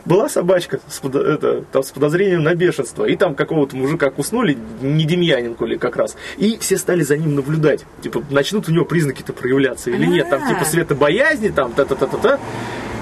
была 0.05 0.29
собачка 0.29 0.79
с, 0.87 0.99
это, 1.03 1.63
там, 1.71 1.83
с 1.83 1.91
подозрением 1.91 2.43
на 2.43 2.55
бешенство, 2.55 3.05
и 3.05 3.15
там 3.15 3.35
какого-то 3.35 3.75
мужика 3.75 4.09
куснули, 4.09 4.57
не 4.81 5.05
Демьяненко 5.05 5.65
ли 5.65 5.77
как 5.77 5.95
раз, 5.95 6.15
и 6.37 6.57
все 6.59 6.77
стали 6.77 7.03
за 7.03 7.17
ним 7.17 7.35
наблюдать, 7.35 7.85
типа, 8.01 8.23
начнут 8.29 8.67
у 8.69 8.71
него 8.71 8.85
признаки-то 8.85 9.33
проявляться 9.33 9.89
или 9.89 10.05
нет, 10.05 10.29
там 10.29 10.47
типа 10.47 10.65
светобоязни, 10.65 11.49
там 11.49 11.73
та-та-та-та-та, 11.73 12.39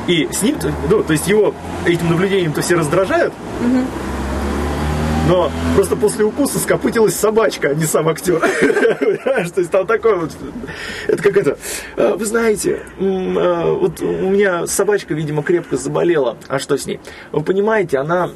и 0.07 0.27
с 0.31 0.41
ним, 0.41 0.57
ну, 0.89 1.03
то 1.03 1.13
есть 1.13 1.27
его 1.27 1.53
этим 1.85 2.09
наблюдением-то 2.09 2.61
все 2.61 2.75
раздражают, 2.75 3.33
но 5.31 5.49
просто 5.75 5.95
после 5.95 6.25
укуса 6.25 6.59
скопытилась 6.59 7.15
собачка, 7.15 7.69
а 7.69 7.73
не 7.73 7.85
сам 7.85 8.09
актер. 8.09 8.39
То 9.53 9.61
есть 9.61 9.71
там 9.71 9.87
такое 9.87 10.15
вот... 10.15 10.31
Это 11.07 11.23
как 11.23 11.37
это... 11.37 11.57
«А, 11.95 12.15
вы 12.15 12.25
знаете, 12.25 12.81
а, 12.99 13.73
вот 13.73 14.01
у 14.01 14.29
меня 14.29 14.67
собачка, 14.67 15.13
видимо, 15.13 15.41
крепко 15.41 15.77
заболела. 15.77 16.37
А 16.49 16.59
что 16.59 16.77
с 16.77 16.85
ней? 16.85 16.99
Вы 17.31 17.43
понимаете, 17.43 17.97
она 17.97 18.31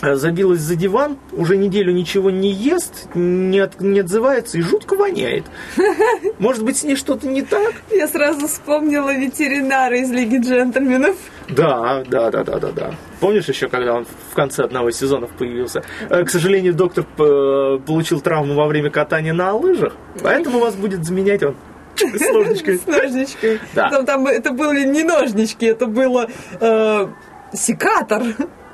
Э, 0.00 0.14
забилась 0.14 0.60
за 0.60 0.76
диван, 0.76 1.18
уже 1.32 1.56
неделю 1.56 1.92
ничего 1.92 2.30
не 2.30 2.52
ест, 2.52 3.08
не, 3.14 3.58
от, 3.58 3.80
не 3.80 4.00
отзывается 4.00 4.58
и 4.58 4.60
жутко 4.60 4.94
воняет. 4.94 5.44
Может 6.38 6.64
быть, 6.64 6.78
с 6.78 6.84
ней 6.84 6.94
что-то 6.94 7.26
не 7.26 7.42
так? 7.42 7.74
Я 7.90 8.06
сразу 8.06 8.46
вспомнила 8.46 9.12
ветеринара 9.12 9.98
из 9.98 10.10
Лиги 10.10 10.38
джентльменов. 10.38 11.16
Да, 11.48 12.04
да, 12.08 12.30
да, 12.30 12.44
да, 12.44 12.58
да, 12.58 12.70
да. 12.70 12.94
Помнишь 13.20 13.48
еще, 13.48 13.68
когда 13.68 13.94
он 13.94 14.04
в 14.04 14.34
конце 14.34 14.64
одного 14.64 14.90
из 14.90 14.98
сезонов 14.98 15.30
появился? 15.30 15.82
Э, 16.08 16.24
к 16.24 16.30
сожалению, 16.30 16.74
доктор 16.74 17.04
э, 17.04 17.78
получил 17.84 18.20
травму 18.20 18.54
во 18.54 18.66
время 18.66 18.90
катания 18.90 19.32
на 19.32 19.54
лыжах, 19.54 19.94
поэтому 20.22 20.60
вас 20.60 20.74
будет 20.74 21.04
заменять 21.04 21.42
он 21.42 21.56
с 21.96 22.32
ножничкой. 22.32 22.78
С 22.78 22.86
ножничкой. 22.86 23.60
Да. 23.74 23.90
Там, 23.90 24.06
там 24.06 24.26
это 24.26 24.52
были 24.52 24.86
не 24.86 25.02
ножнички, 25.02 25.66
это 25.66 25.86
было 25.86 26.28
э, 26.60 27.08
секатор. 27.52 28.22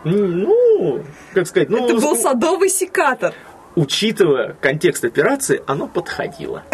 Ну, 0.04 1.02
как 1.32 1.46
сказать, 1.46 1.70
ну... 1.70 1.86
Это 1.86 1.94
был 1.94 2.14
садовый 2.14 2.68
секатор. 2.68 3.32
Учитывая 3.74 4.56
контекст 4.60 5.04
операции, 5.04 5.62
оно 5.66 5.88
подходило. 5.88 6.62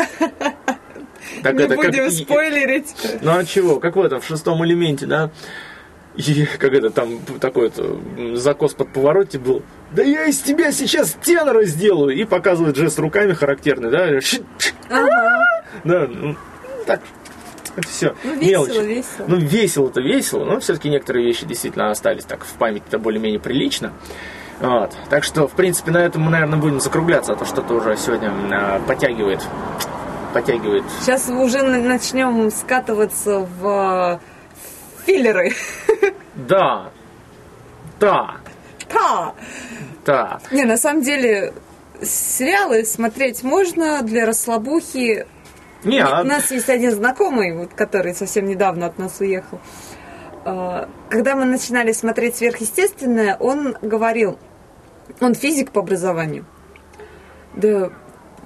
Так 1.43 1.55
Не 1.55 1.65
это, 1.65 1.77
будем 1.77 2.05
как... 2.05 2.13
спойлерить. 2.13 2.95
Ну 3.21 3.37
а 3.37 3.45
чего? 3.45 3.79
Как 3.79 3.95
в 3.95 4.01
этом, 4.01 4.21
в 4.21 4.27
шестом 4.27 4.65
элементе, 4.65 5.07
да? 5.07 5.31
И 6.29 6.47
как 6.59 6.73
это 6.73 6.91
там 6.91 7.19
такой 7.41 7.71
вот 7.71 8.39
закос 8.39 8.75
под 8.75 8.93
повороте 8.93 9.39
был. 9.39 9.63
Да 9.93 10.03
я 10.03 10.27
из 10.27 10.39
тебя 10.41 10.73
сейчас 10.73 11.17
тенора 11.23 11.65
сделаю! 11.65 12.17
И 12.17 12.25
показывает 12.25 12.77
жест 12.77 12.99
руками 12.99 13.33
характерный, 13.33 13.91
да? 13.91 14.21
Ага. 14.89 15.45
Да, 15.85 16.07
ну, 16.09 16.37
так, 16.87 17.01
все 17.89 18.15
ну, 18.23 18.35
весело, 18.35 18.67
мелочи. 18.67 18.87
Весело. 18.87 19.27
Ну, 19.27 19.37
весело-то 19.37 20.01
весело, 20.01 20.45
но 20.45 20.61
все-таки 20.61 20.89
некоторые 20.89 21.27
вещи 21.27 21.47
действительно 21.47 21.91
остались 21.91 22.25
так 22.25 22.45
в 22.45 22.53
памяти-то 22.55 22.99
более-менее 22.99 23.41
прилично. 23.41 23.93
Вот. 24.61 24.93
Так 25.09 25.25
что, 25.25 25.49
в 25.49 25.53
принципе, 25.53 25.91
на 25.91 25.99
этом 25.99 26.23
мы, 26.23 26.31
наверное, 26.31 26.59
будем 26.59 26.81
закругляться, 26.81 27.33
а 27.33 27.37
то 27.37 27.45
что-то 27.45 27.75
уже 27.75 27.97
сегодня 27.97 28.31
э, 28.31 28.81
подтягивает. 28.87 29.41
Подтягивает. 30.35 30.85
Сейчас 31.01 31.29
уже 31.29 31.63
начнем 31.63 32.51
скатываться 32.51 33.41
в 33.61 34.21
филлеры. 35.11 35.53
Да. 36.35 36.91
Да. 37.99 38.37
Да. 38.93 39.35
Да. 40.07 40.41
Не, 40.51 40.65
на 40.65 40.77
самом 40.77 41.03
деле, 41.03 41.53
сериалы 42.03 42.85
смотреть 42.85 43.43
можно 43.43 44.03
для 44.03 44.27
расслабухи 44.27 45.27
не, 45.85 45.99
а... 45.99 46.21
У 46.21 46.25
нас 46.25 46.51
есть 46.51 46.69
один 46.69 46.93
знакомый, 46.93 47.57
вот, 47.57 47.75
который 47.75 48.15
совсем 48.15 48.47
недавно 48.47 48.87
от 48.87 48.99
нас 48.99 49.19
уехал. 49.21 49.61
А, 50.45 50.89
когда 51.09 51.35
мы 51.37 51.47
начинали 51.47 51.93
смотреть 51.93 52.37
сверхъестественное, 52.37 53.37
он 53.37 53.77
говорил, 53.81 54.39
он 55.21 55.35
физик 55.35 55.73
по 55.73 55.81
образованию. 55.81 56.45
Да 57.55 57.91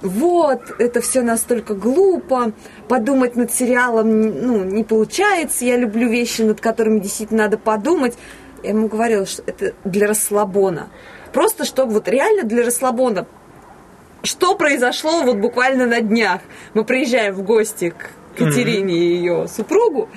вот, 0.01 0.61
это 0.77 1.01
все 1.01 1.21
настолько 1.21 1.73
глупо, 1.73 2.51
подумать 2.87 3.35
над 3.35 3.51
сериалом 3.51 4.21
ну, 4.21 4.63
не 4.63 4.83
получается, 4.83 5.65
я 5.65 5.77
люблю 5.77 6.09
вещи, 6.09 6.41
над 6.41 6.61
которыми 6.61 6.99
действительно 6.99 7.43
надо 7.43 7.57
подумать. 7.57 8.17
Я 8.63 8.71
ему 8.71 8.87
говорила, 8.87 9.25
что 9.25 9.43
это 9.45 9.73
для 9.83 10.07
расслабона. 10.07 10.89
Просто 11.33 11.65
чтобы 11.65 11.93
вот 11.93 12.07
реально 12.07 12.43
для 12.43 12.65
расслабона 12.65 13.25
что 14.25 14.55
произошло 14.55 15.23
вот 15.23 15.37
буквально 15.37 15.85
на 15.85 16.01
днях. 16.01 16.41
Мы 16.73 16.83
приезжаем 16.83 17.33
в 17.33 17.43
гости 17.43 17.91
к 17.91 18.37
Катерине 18.37 18.95
и 18.95 19.15
ее 19.17 19.47
супругу. 19.47 20.09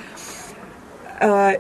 А, 1.21 1.53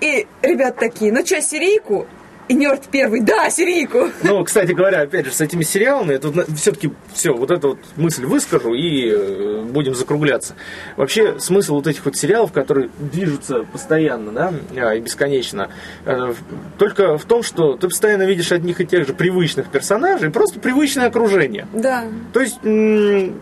и 0.00 0.26
ребят 0.42 0.76
такие, 0.76 1.12
ну 1.12 1.24
что, 1.24 1.40
серийку? 1.40 2.06
И 2.48 2.54
Нерд 2.54 2.82
первый, 2.92 3.22
да, 3.22 3.50
серийку. 3.50 4.10
Ну, 4.22 4.44
кстати 4.44 4.70
говоря, 4.72 5.00
опять 5.00 5.26
же, 5.26 5.32
с 5.32 5.40
этими 5.40 5.64
сериалами, 5.64 6.16
тут 6.16 6.36
все-таки 6.56 6.92
все, 7.12 7.32
вот 7.32 7.50
эту 7.50 7.70
вот 7.70 7.78
мысль 7.96 8.24
выскажу 8.24 8.72
и 8.72 9.10
э, 9.10 9.62
будем 9.62 9.96
закругляться. 9.96 10.54
Вообще, 10.96 11.40
смысл 11.40 11.74
вот 11.74 11.88
этих 11.88 12.04
вот 12.04 12.16
сериалов, 12.16 12.52
которые 12.52 12.90
движутся 12.98 13.64
постоянно, 13.64 14.30
да, 14.30 14.54
а, 14.76 14.94
и 14.94 15.00
бесконечно, 15.00 15.70
э, 16.04 16.34
только 16.78 17.18
в 17.18 17.24
том, 17.24 17.42
что 17.42 17.76
ты 17.76 17.88
постоянно 17.88 18.22
видишь 18.22 18.52
одних 18.52 18.80
и 18.80 18.86
тех 18.86 19.06
же 19.08 19.12
привычных 19.12 19.68
персонажей, 19.68 20.30
просто 20.30 20.60
привычное 20.60 21.06
окружение. 21.06 21.66
Да. 21.72 22.04
То 22.32 22.40
есть, 22.40 22.60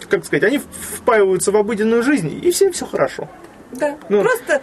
как 0.09 0.25
сказать, 0.25 0.45
они 0.45 0.61
впаиваются 0.81 1.53
в 1.53 1.57
обыденную 1.57 2.03
жизнь, 2.03 2.41
и 2.43 2.51
всем 2.51 2.73
все 2.73 2.87
хорошо. 2.87 3.29
Да. 3.73 3.97
Ну, 4.09 4.23
просто 4.23 4.63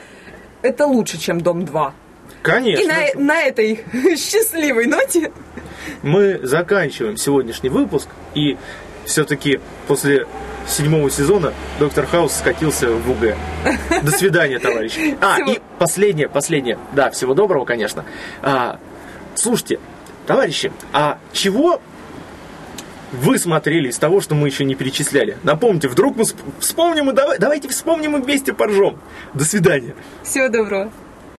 это 0.63 0.87
лучше, 0.87 1.19
чем 1.19 1.41
Дом 1.41 1.65
2. 1.65 1.93
Конечно. 2.41 2.83
И 2.83 3.15
на, 3.15 3.23
на 3.23 3.41
этой 3.43 3.83
счастливой 4.17 4.87
ноте 4.87 5.31
мы 6.01 6.39
заканчиваем 6.43 7.17
сегодняшний 7.17 7.69
выпуск. 7.69 8.07
И 8.33 8.57
все-таки 9.05 9.59
после 9.87 10.27
седьмого 10.67 11.09
сезона 11.09 11.53
Доктор 11.79 12.05
Хаус 12.05 12.33
скатился 12.33 12.91
в 12.91 13.09
УГ. 13.09 13.35
До 14.03 14.11
свидания, 14.11 14.59
товарищи. 14.59 15.17
А, 15.21 15.35
всего... 15.35 15.51
и 15.51 15.59
последнее, 15.79 16.29
последнее. 16.29 16.77
Да, 16.93 17.11
всего 17.11 17.33
доброго, 17.33 17.65
конечно. 17.65 18.05
А, 18.41 18.79
слушайте, 19.35 19.79
товарищи, 20.27 20.71
а 20.93 21.19
чего 21.33 21.81
вы 23.11 23.37
смотрели 23.37 23.89
из 23.89 23.97
того, 23.97 24.21
что 24.21 24.35
мы 24.35 24.47
еще 24.47 24.63
не 24.63 24.75
перечисляли? 24.75 25.37
Напомните, 25.43 25.87
вдруг 25.89 26.15
мы 26.15 26.23
вспомним 26.59 27.09
и 27.09 27.13
давай, 27.13 27.37
давайте 27.39 27.67
вспомним 27.67 28.15
и 28.17 28.21
вместе 28.21 28.53
поржем. 28.53 28.99
До 29.33 29.43
свидания. 29.43 29.95
Всего 30.23 30.47
доброго. 30.47 30.91